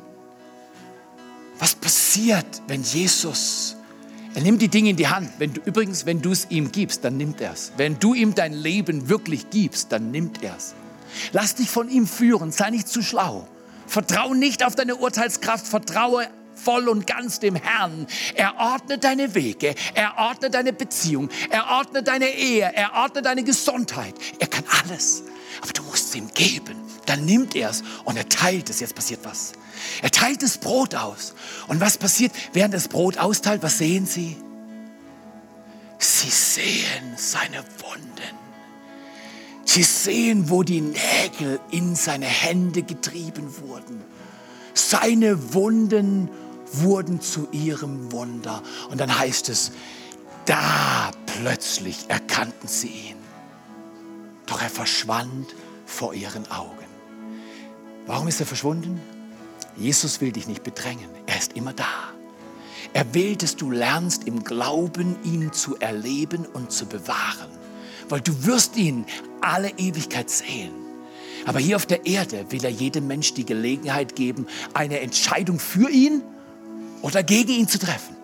Was 1.58 1.74
passiert, 1.74 2.62
wenn 2.66 2.82
Jesus 2.82 3.76
er 4.38 4.44
nimmt 4.44 4.62
die 4.62 4.68
Dinge 4.68 4.90
in 4.90 4.96
die 4.96 5.08
Hand. 5.08 5.30
Wenn 5.38 5.54
du, 5.54 5.60
übrigens, 5.64 6.06
wenn 6.06 6.22
du 6.22 6.30
es 6.30 6.46
ihm 6.48 6.70
gibst, 6.70 7.02
dann 7.02 7.16
nimmt 7.16 7.40
er 7.40 7.54
es. 7.54 7.72
Wenn 7.76 7.98
du 7.98 8.14
ihm 8.14 8.36
dein 8.36 8.52
Leben 8.52 9.08
wirklich 9.08 9.50
gibst, 9.50 9.90
dann 9.90 10.12
nimmt 10.12 10.44
er 10.44 10.54
es. 10.56 10.74
Lass 11.32 11.56
dich 11.56 11.68
von 11.68 11.88
ihm 11.88 12.06
führen, 12.06 12.52
sei 12.52 12.70
nicht 12.70 12.86
zu 12.86 13.02
schlau. 13.02 13.48
Vertraue 13.88 14.36
nicht 14.36 14.64
auf 14.64 14.76
deine 14.76 14.94
Urteilskraft, 14.94 15.66
vertraue 15.66 16.28
voll 16.62 16.88
und 16.88 17.06
ganz 17.06 17.40
dem 17.40 17.54
Herrn. 17.54 18.06
Er 18.34 18.56
ordnet 18.58 19.04
deine 19.04 19.34
Wege, 19.34 19.74
er 19.94 20.18
ordnet 20.18 20.54
deine 20.54 20.72
Beziehung, 20.72 21.28
er 21.50 21.70
ordnet 21.70 22.08
deine 22.08 22.28
Ehe, 22.28 22.70
er 22.74 22.94
ordnet 22.94 23.26
deine 23.26 23.44
Gesundheit. 23.44 24.14
Er 24.38 24.46
kann 24.46 24.64
alles, 24.82 25.22
aber 25.62 25.72
du 25.72 25.82
musst 25.82 26.08
es 26.08 26.14
ihm 26.14 26.28
geben. 26.34 26.76
Dann 27.06 27.24
nimmt 27.24 27.54
er 27.54 27.70
es 27.70 27.82
und 28.04 28.16
er 28.16 28.28
teilt 28.28 28.68
es. 28.68 28.80
Jetzt 28.80 28.94
passiert 28.94 29.20
was. 29.22 29.52
Er 30.02 30.10
teilt 30.10 30.42
das 30.42 30.58
Brot 30.58 30.94
aus. 30.94 31.34
Und 31.68 31.80
was 31.80 31.96
passiert, 31.96 32.32
während 32.52 32.74
das 32.74 32.88
Brot 32.88 33.16
austeilt? 33.16 33.62
Was 33.62 33.78
sehen 33.78 34.06
sie? 34.06 34.36
Sie 35.98 36.28
sehen 36.28 37.14
seine 37.16 37.64
Wunden. 37.78 38.38
Sie 39.64 39.82
sehen, 39.82 40.48
wo 40.50 40.62
die 40.62 40.80
Nägel 40.80 41.60
in 41.70 41.94
seine 41.94 42.26
Hände 42.26 42.82
getrieben 42.82 43.54
wurden. 43.60 44.02
Seine 44.74 45.54
Wunden 45.54 46.28
wurden 46.72 47.20
zu 47.20 47.48
ihrem 47.52 48.12
Wunder. 48.12 48.62
Und 48.90 49.00
dann 49.00 49.18
heißt 49.18 49.48
es, 49.48 49.72
da 50.44 51.10
plötzlich 51.26 52.06
erkannten 52.08 52.68
sie 52.68 52.88
ihn. 52.88 53.16
Doch 54.46 54.62
er 54.62 54.70
verschwand 54.70 55.54
vor 55.84 56.14
ihren 56.14 56.50
Augen. 56.50 56.86
Warum 58.06 58.28
ist 58.28 58.40
er 58.40 58.46
verschwunden? 58.46 59.00
Jesus 59.76 60.20
will 60.20 60.32
dich 60.32 60.48
nicht 60.48 60.62
bedrängen. 60.62 61.10
Er 61.26 61.38
ist 61.38 61.52
immer 61.52 61.74
da. 61.74 61.84
Er 62.94 63.12
will, 63.14 63.36
dass 63.36 63.56
du 63.56 63.70
lernst, 63.70 64.24
im 64.24 64.42
Glauben 64.42 65.16
ihn 65.22 65.52
zu 65.52 65.76
erleben 65.76 66.46
und 66.46 66.72
zu 66.72 66.86
bewahren. 66.86 67.50
Weil 68.08 68.22
du 68.22 68.46
wirst 68.46 68.76
ihn 68.76 69.04
alle 69.42 69.70
Ewigkeit 69.76 70.30
sehen. 70.30 70.72
Aber 71.44 71.58
hier 71.58 71.76
auf 71.76 71.86
der 71.86 72.06
Erde 72.06 72.46
will 72.50 72.64
er 72.64 72.70
jedem 72.70 73.06
Mensch 73.06 73.34
die 73.34 73.44
Gelegenheit 73.44 74.16
geben, 74.16 74.46
eine 74.74 75.00
Entscheidung 75.00 75.58
für 75.58 75.90
ihn 75.90 76.22
oder 77.02 77.22
gegen 77.22 77.50
ihn 77.50 77.68
zu 77.68 77.78
treffen. 77.78 78.16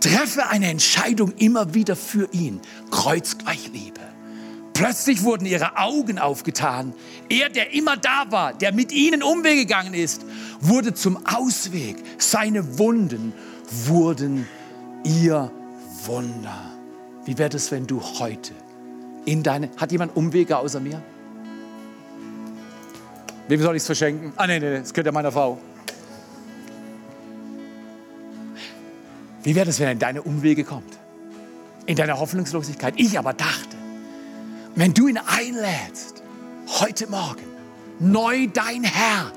Treffe 0.00 0.48
eine 0.48 0.68
Entscheidung 0.68 1.32
immer 1.38 1.74
wieder 1.74 1.94
für 1.94 2.28
ihn. 2.32 2.60
Kreuzgleich 2.90 3.70
Liebe. 3.72 4.00
Plötzlich 4.74 5.22
wurden 5.22 5.46
ihre 5.46 5.76
Augen 5.76 6.18
aufgetan. 6.18 6.92
Er, 7.28 7.50
der 7.50 7.72
immer 7.72 7.96
da 7.96 8.30
war, 8.30 8.52
der 8.52 8.72
mit 8.72 8.90
ihnen 8.90 9.22
umgegangen 9.22 9.94
ist, 9.94 10.24
wurde 10.60 10.94
zum 10.94 11.24
Ausweg. 11.26 11.96
Seine 12.18 12.78
Wunden 12.78 13.32
wurden 13.86 14.48
ihr 15.04 15.50
Wunder. 16.06 16.72
Wie 17.24 17.38
wäre 17.38 17.56
es, 17.56 17.70
wenn 17.70 17.86
du 17.86 18.00
heute 18.18 18.54
in 19.24 19.42
deine... 19.42 19.70
Hat 19.76 19.92
jemand 19.92 20.16
Umwege 20.16 20.56
außer 20.56 20.80
mir? 20.80 21.00
Wem 23.46 23.62
soll 23.62 23.76
ich 23.76 23.82
es 23.82 23.86
verschenken? 23.86 24.32
Ah, 24.36 24.46
nee, 24.46 24.58
nee, 24.58 24.78
das 24.78 24.92
gehört 24.92 25.06
ja 25.06 25.12
meiner 25.12 25.30
Frau. 25.30 25.58
Wie 29.42 29.54
wäre 29.54 29.68
es, 29.68 29.80
wenn 29.80 29.86
er 29.86 29.92
in 29.92 29.98
deine 29.98 30.22
Umwege 30.22 30.64
kommt? 30.64 30.98
In 31.86 31.96
deine 31.96 32.18
Hoffnungslosigkeit. 32.18 32.94
Ich 32.96 33.18
aber 33.18 33.32
dachte, 33.32 33.76
wenn 34.76 34.94
du 34.94 35.08
ihn 35.08 35.18
einlädst, 35.18 36.22
heute 36.80 37.08
Morgen, 37.08 37.42
neu 37.98 38.46
dein 38.52 38.84
Herr, 38.84 39.32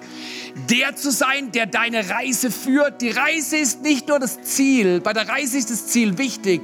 der 0.69 0.95
zu 0.95 1.11
sein, 1.11 1.51
der 1.51 1.65
deine 1.65 2.09
Reise 2.09 2.49
führt. 2.51 3.01
Die 3.01 3.09
Reise 3.09 3.57
ist 3.57 3.81
nicht 3.81 4.07
nur 4.07 4.19
das 4.19 4.41
Ziel. 4.43 5.01
Bei 5.01 5.11
der 5.11 5.27
Reise 5.27 5.57
ist 5.57 5.69
das 5.69 5.87
Ziel 5.87 6.17
wichtig. 6.17 6.61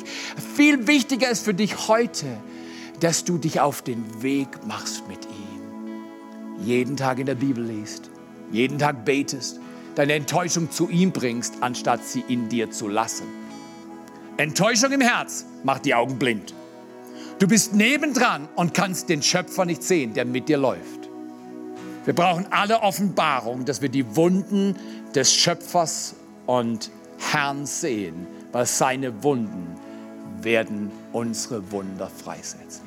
Viel 0.56 0.88
wichtiger 0.88 1.30
ist 1.30 1.44
für 1.44 1.54
dich 1.54 1.88
heute, 1.88 2.26
dass 3.02 3.26
du 3.26 3.38
dich 3.38 3.60
auf 3.60 3.82
den 3.82 4.22
Weg 4.22 4.66
machst 4.66 5.08
mit 5.08 5.26
ihm. 5.26 6.66
Jeden 6.66 6.96
Tag 6.96 7.20
in 7.20 7.26
der 7.26 7.36
Bibel 7.36 7.64
liest, 7.64 8.10
jeden 8.52 8.78
Tag 8.78 9.04
betest, 9.04 9.60
deine 9.96 10.14
Enttäuschung 10.14 10.72
zu 10.72 10.90
ihm 10.90 11.12
bringst, 11.12 11.56
anstatt 11.62 12.04
sie 12.04 12.24
in 12.28 12.50
dir 12.50 12.72
zu 12.72 12.88
lassen. 12.88 13.26
Enttäuschung 14.38 14.92
im 14.92 15.02
Herz 15.02 15.46
macht 15.64 15.86
die 15.86 15.94
Augen 15.94 16.18
blind. 16.18 16.54
Du 17.40 17.48
bist 17.48 17.74
nebendran 17.74 18.48
und 18.56 18.74
kannst 18.74 19.10
den 19.10 19.22
Schöpfer 19.22 19.66
nicht 19.66 19.84
sehen, 19.84 20.14
der 20.14 20.26
mit 20.26 20.48
dir 20.48 20.58
läuft. 20.58 21.10
Wir 22.06 22.16
brauchen 22.16 22.48
alle 22.50 22.82
Offenbarung, 22.82 23.66
dass 23.66 23.82
wir 23.82 23.90
die 23.90 24.16
Wunden 24.16 24.76
des 25.14 25.34
Schöpfers 25.34 26.16
und 26.48 26.90
Herrn 27.20 27.66
sehen, 27.66 28.28
weil 28.52 28.66
seine 28.66 29.24
Wunden 29.24 29.76
werden 30.42 30.92
unsere 31.14 31.72
Wunder 31.72 32.10
freisetzen. 32.10 32.84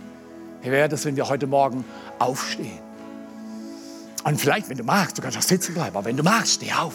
Wie 0.62 0.70
wäre 0.70 0.88
das, 0.88 1.04
wenn 1.04 1.16
wir 1.16 1.28
heute 1.28 1.46
Morgen 1.46 1.84
aufstehen? 2.18 2.83
Und 4.24 4.40
vielleicht, 4.40 4.68
wenn 4.70 4.78
du 4.78 4.84
magst, 4.84 5.18
du 5.18 5.22
kannst 5.22 5.36
auch 5.36 5.42
sitzen 5.42 5.74
bleiben, 5.74 5.96
aber 5.96 6.06
wenn 6.06 6.16
du 6.16 6.22
magst, 6.22 6.54
steh 6.54 6.72
auf. 6.72 6.94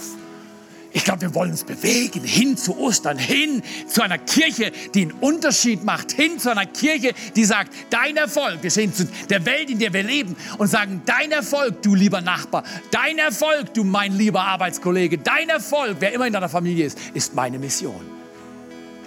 Ich 0.92 1.04
glaube, 1.04 1.22
wir 1.22 1.36
wollen 1.36 1.52
uns 1.52 1.64
bewegen 1.64 2.24
hin 2.24 2.58
zu 2.58 2.76
Ostern, 2.80 3.20
hin 3.20 3.62
zu 3.88 4.02
einer 4.02 4.18
Kirche, 4.18 4.72
die 4.96 5.04
einen 5.04 5.12
Unterschied 5.12 5.84
macht, 5.84 6.12
hin 6.12 6.40
zu 6.40 6.50
einer 6.50 6.66
Kirche, 6.66 7.14
die 7.36 7.46
sagt, 7.46 7.72
dein 7.92 8.18
Erfolg, 8.18 8.64
wir 8.64 8.72
stehen 8.72 8.92
zu 8.92 9.06
der 9.30 9.46
Welt, 9.46 9.70
in 9.70 9.78
der 9.78 9.94
wir 9.94 10.02
leben 10.02 10.36
und 10.58 10.68
sagen, 10.68 11.04
dein 11.06 11.32
Erfolg, 11.32 11.84
du 11.84 11.94
lieber 11.94 12.22
Nachbar, 12.22 12.64
dein 12.90 13.20
Erfolg, 13.20 13.72
du 13.76 13.84
mein 13.84 14.18
lieber 14.18 14.42
Arbeitskollege, 14.42 15.20
dein 15.20 15.50
Erfolg, 15.50 15.98
wer 16.00 16.12
immer 16.12 16.26
in 16.26 16.34
deiner 16.34 16.50
Familie 16.50 16.88
ist, 16.88 16.98
ist 17.14 17.36
meine 17.36 17.60
Mission. 17.60 18.02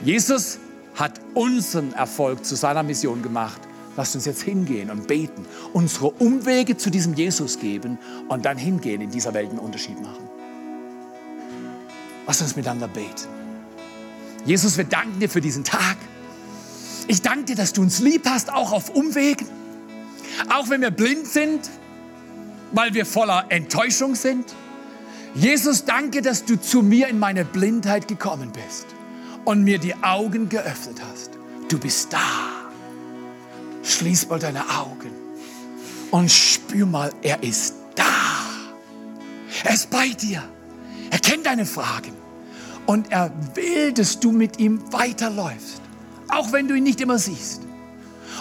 Jesus 0.04 0.60
hat 0.94 1.20
unseren 1.34 1.92
Erfolg 1.94 2.44
zu 2.44 2.54
seiner 2.54 2.84
Mission 2.84 3.22
gemacht. 3.22 3.60
Lasst 3.96 4.14
uns 4.14 4.24
jetzt 4.24 4.42
hingehen 4.42 4.90
und 4.90 5.06
beten, 5.06 5.44
unsere 5.72 6.10
Umwege 6.10 6.76
zu 6.76 6.90
diesem 6.90 7.14
Jesus 7.14 7.58
geben 7.58 7.98
und 8.28 8.44
dann 8.44 8.56
hingehen, 8.56 9.00
in 9.02 9.10
dieser 9.10 9.34
Welt 9.34 9.50
einen 9.50 9.58
Unterschied 9.58 10.00
machen. 10.00 10.28
Lass 12.26 12.40
uns 12.40 12.56
miteinander 12.56 12.88
beten. 12.88 13.28
Jesus, 14.44 14.76
wir 14.76 14.84
danken 14.84 15.20
dir 15.20 15.28
für 15.28 15.40
diesen 15.40 15.64
Tag. 15.64 15.96
Ich 17.06 17.20
danke 17.20 17.44
dir, 17.44 17.56
dass 17.56 17.72
du 17.72 17.82
uns 17.82 18.00
lieb 18.00 18.22
hast, 18.26 18.52
auch 18.52 18.72
auf 18.72 18.90
Umwegen. 18.90 19.46
Auch 20.48 20.70
wenn 20.70 20.80
wir 20.80 20.90
blind 20.90 21.26
sind, 21.26 21.68
weil 22.72 22.94
wir 22.94 23.04
voller 23.04 23.46
Enttäuschung 23.50 24.14
sind. 24.14 24.54
Jesus, 25.34 25.84
danke, 25.84 26.22
dass 26.22 26.44
du 26.44 26.60
zu 26.60 26.82
mir 26.82 27.08
in 27.08 27.18
meine 27.18 27.44
Blindheit 27.44 28.08
gekommen 28.08 28.52
bist 28.52 28.86
und 29.44 29.62
mir 29.64 29.78
die 29.78 29.94
Augen 30.02 30.48
geöffnet 30.48 31.00
hast. 31.10 31.30
Du 31.68 31.78
bist 31.78 32.12
da. 32.12 32.51
Schließ 33.82 34.28
mal 34.28 34.38
deine 34.38 34.68
Augen 34.78 35.10
und 36.10 36.30
spür 36.30 36.86
mal, 36.86 37.12
er 37.22 37.42
ist 37.42 37.74
da. 37.96 38.04
Er 39.64 39.74
ist 39.74 39.90
bei 39.90 40.08
dir. 40.08 40.42
Er 41.10 41.18
kennt 41.18 41.46
deine 41.46 41.66
Fragen 41.66 42.12
und 42.86 43.10
er 43.10 43.32
will, 43.54 43.92
dass 43.92 44.20
du 44.20 44.32
mit 44.32 44.58
ihm 44.58 44.80
weiterläufst, 44.92 45.82
auch 46.28 46.52
wenn 46.52 46.68
du 46.68 46.74
ihn 46.74 46.84
nicht 46.84 47.00
immer 47.00 47.18
siehst. 47.18 47.62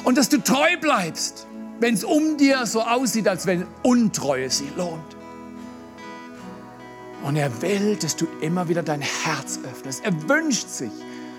Und 0.04 0.18
dass 0.18 0.30
du 0.30 0.42
treu 0.42 0.78
bleibst, 0.80 1.48
wenn 1.80 1.94
es 1.94 2.04
um 2.04 2.38
dir 2.38 2.66
so 2.66 2.82
aussieht, 2.82 3.28
als 3.28 3.46
wenn 3.46 3.66
Untreue 3.84 4.50
sie 4.50 4.70
lohnt. 4.78 5.16
Und 7.24 7.36
er 7.36 7.62
will, 7.62 7.96
dass 7.98 8.16
du 8.16 8.28
immer 8.42 8.68
wieder 8.68 8.84
dein 8.84 9.02
Herz 9.02 9.60
öffnest. 9.64 10.04
Er 10.04 10.30
wünscht 10.30 10.70
sich, 10.70 10.92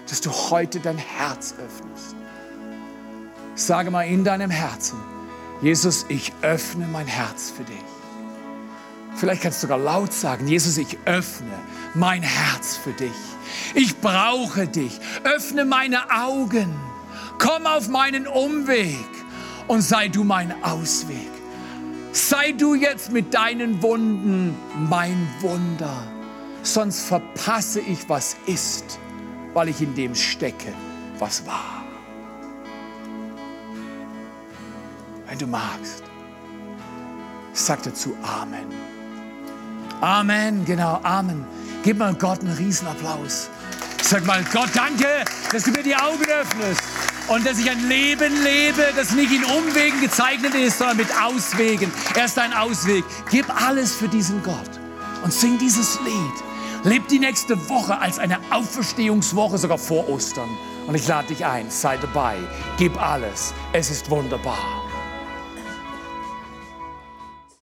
dass 0.08 0.20
du 0.20 0.30
heute 0.30 0.78
dein 0.80 0.98
Herz 0.98 1.54
öffnest. 1.54 2.16
Sage 3.54 3.90
mal 3.90 4.02
in 4.02 4.24
deinem 4.24 4.50
Herzen, 4.50 4.98
Jesus, 5.60 6.06
ich 6.08 6.32
öffne 6.42 6.86
mein 6.86 7.06
Herz 7.06 7.52
für 7.54 7.64
dich. 7.64 7.76
Vielleicht 9.14 9.42
kannst 9.42 9.62
du 9.62 9.66
sogar 9.66 9.78
laut 9.78 10.12
sagen, 10.12 10.48
Jesus, 10.48 10.78
ich 10.78 10.98
öffne 11.04 11.52
mein 11.94 12.22
Herz 12.22 12.76
für 12.76 12.92
dich. 12.92 13.12
Ich 13.74 13.98
brauche 14.00 14.66
dich. 14.66 14.98
Öffne 15.24 15.64
meine 15.64 16.10
Augen. 16.10 16.74
Komm 17.38 17.66
auf 17.66 17.88
meinen 17.88 18.26
Umweg 18.26 19.06
und 19.68 19.82
sei 19.82 20.08
du 20.08 20.24
mein 20.24 20.54
Ausweg. 20.64 21.30
Sei 22.12 22.52
du 22.52 22.74
jetzt 22.74 23.12
mit 23.12 23.34
deinen 23.34 23.82
Wunden 23.82 24.54
mein 24.88 25.28
Wunder. 25.40 26.02
Sonst 26.62 27.02
verpasse 27.04 27.80
ich, 27.80 28.08
was 28.08 28.36
ist, 28.46 28.98
weil 29.54 29.68
ich 29.68 29.80
in 29.80 29.94
dem 29.94 30.14
stecke, 30.14 30.72
was 31.18 31.46
war. 31.46 31.81
Wenn 35.32 35.38
du 35.38 35.46
magst, 35.46 36.02
sag 37.54 37.82
dazu 37.84 38.14
Amen. 38.22 38.66
Amen, 40.02 40.62
genau, 40.66 41.00
Amen. 41.04 41.46
Gib 41.82 41.96
mal 41.96 42.12
Gott 42.12 42.40
einen 42.40 42.52
Riesenapplaus. 42.52 43.48
Sag 44.02 44.26
mal, 44.26 44.44
Gott, 44.52 44.68
danke, 44.74 45.24
dass 45.50 45.62
du 45.62 45.70
mir 45.70 45.84
die 45.84 45.96
Augen 45.96 46.22
öffnest 46.22 46.82
und 47.28 47.46
dass 47.46 47.58
ich 47.58 47.70
ein 47.70 47.88
Leben 47.88 48.42
lebe, 48.44 48.92
das 48.94 49.12
nicht 49.12 49.32
in 49.32 49.42
Umwegen 49.44 50.02
gezeichnet 50.02 50.54
ist, 50.54 50.76
sondern 50.76 50.98
mit 50.98 51.08
Auswegen. 51.18 51.90
Er 52.14 52.26
ist 52.26 52.38
ein 52.38 52.52
Ausweg. 52.52 53.02
Gib 53.30 53.48
alles 53.48 53.94
für 53.94 54.08
diesen 54.08 54.42
Gott 54.42 54.80
und 55.24 55.32
sing 55.32 55.56
dieses 55.56 55.98
Lied. 56.00 56.84
Leb 56.84 57.08
die 57.08 57.20
nächste 57.20 57.56
Woche 57.70 57.98
als 57.98 58.18
eine 58.18 58.38
Auferstehungswoche, 58.50 59.56
sogar 59.56 59.78
vor 59.78 60.06
Ostern. 60.10 60.50
Und 60.86 60.94
ich 60.94 61.08
lade 61.08 61.28
dich 61.28 61.46
ein, 61.46 61.70
sei 61.70 61.96
dabei, 61.96 62.36
gib 62.76 63.00
alles. 63.00 63.54
Es 63.72 63.90
ist 63.90 64.10
wunderbar. 64.10 64.81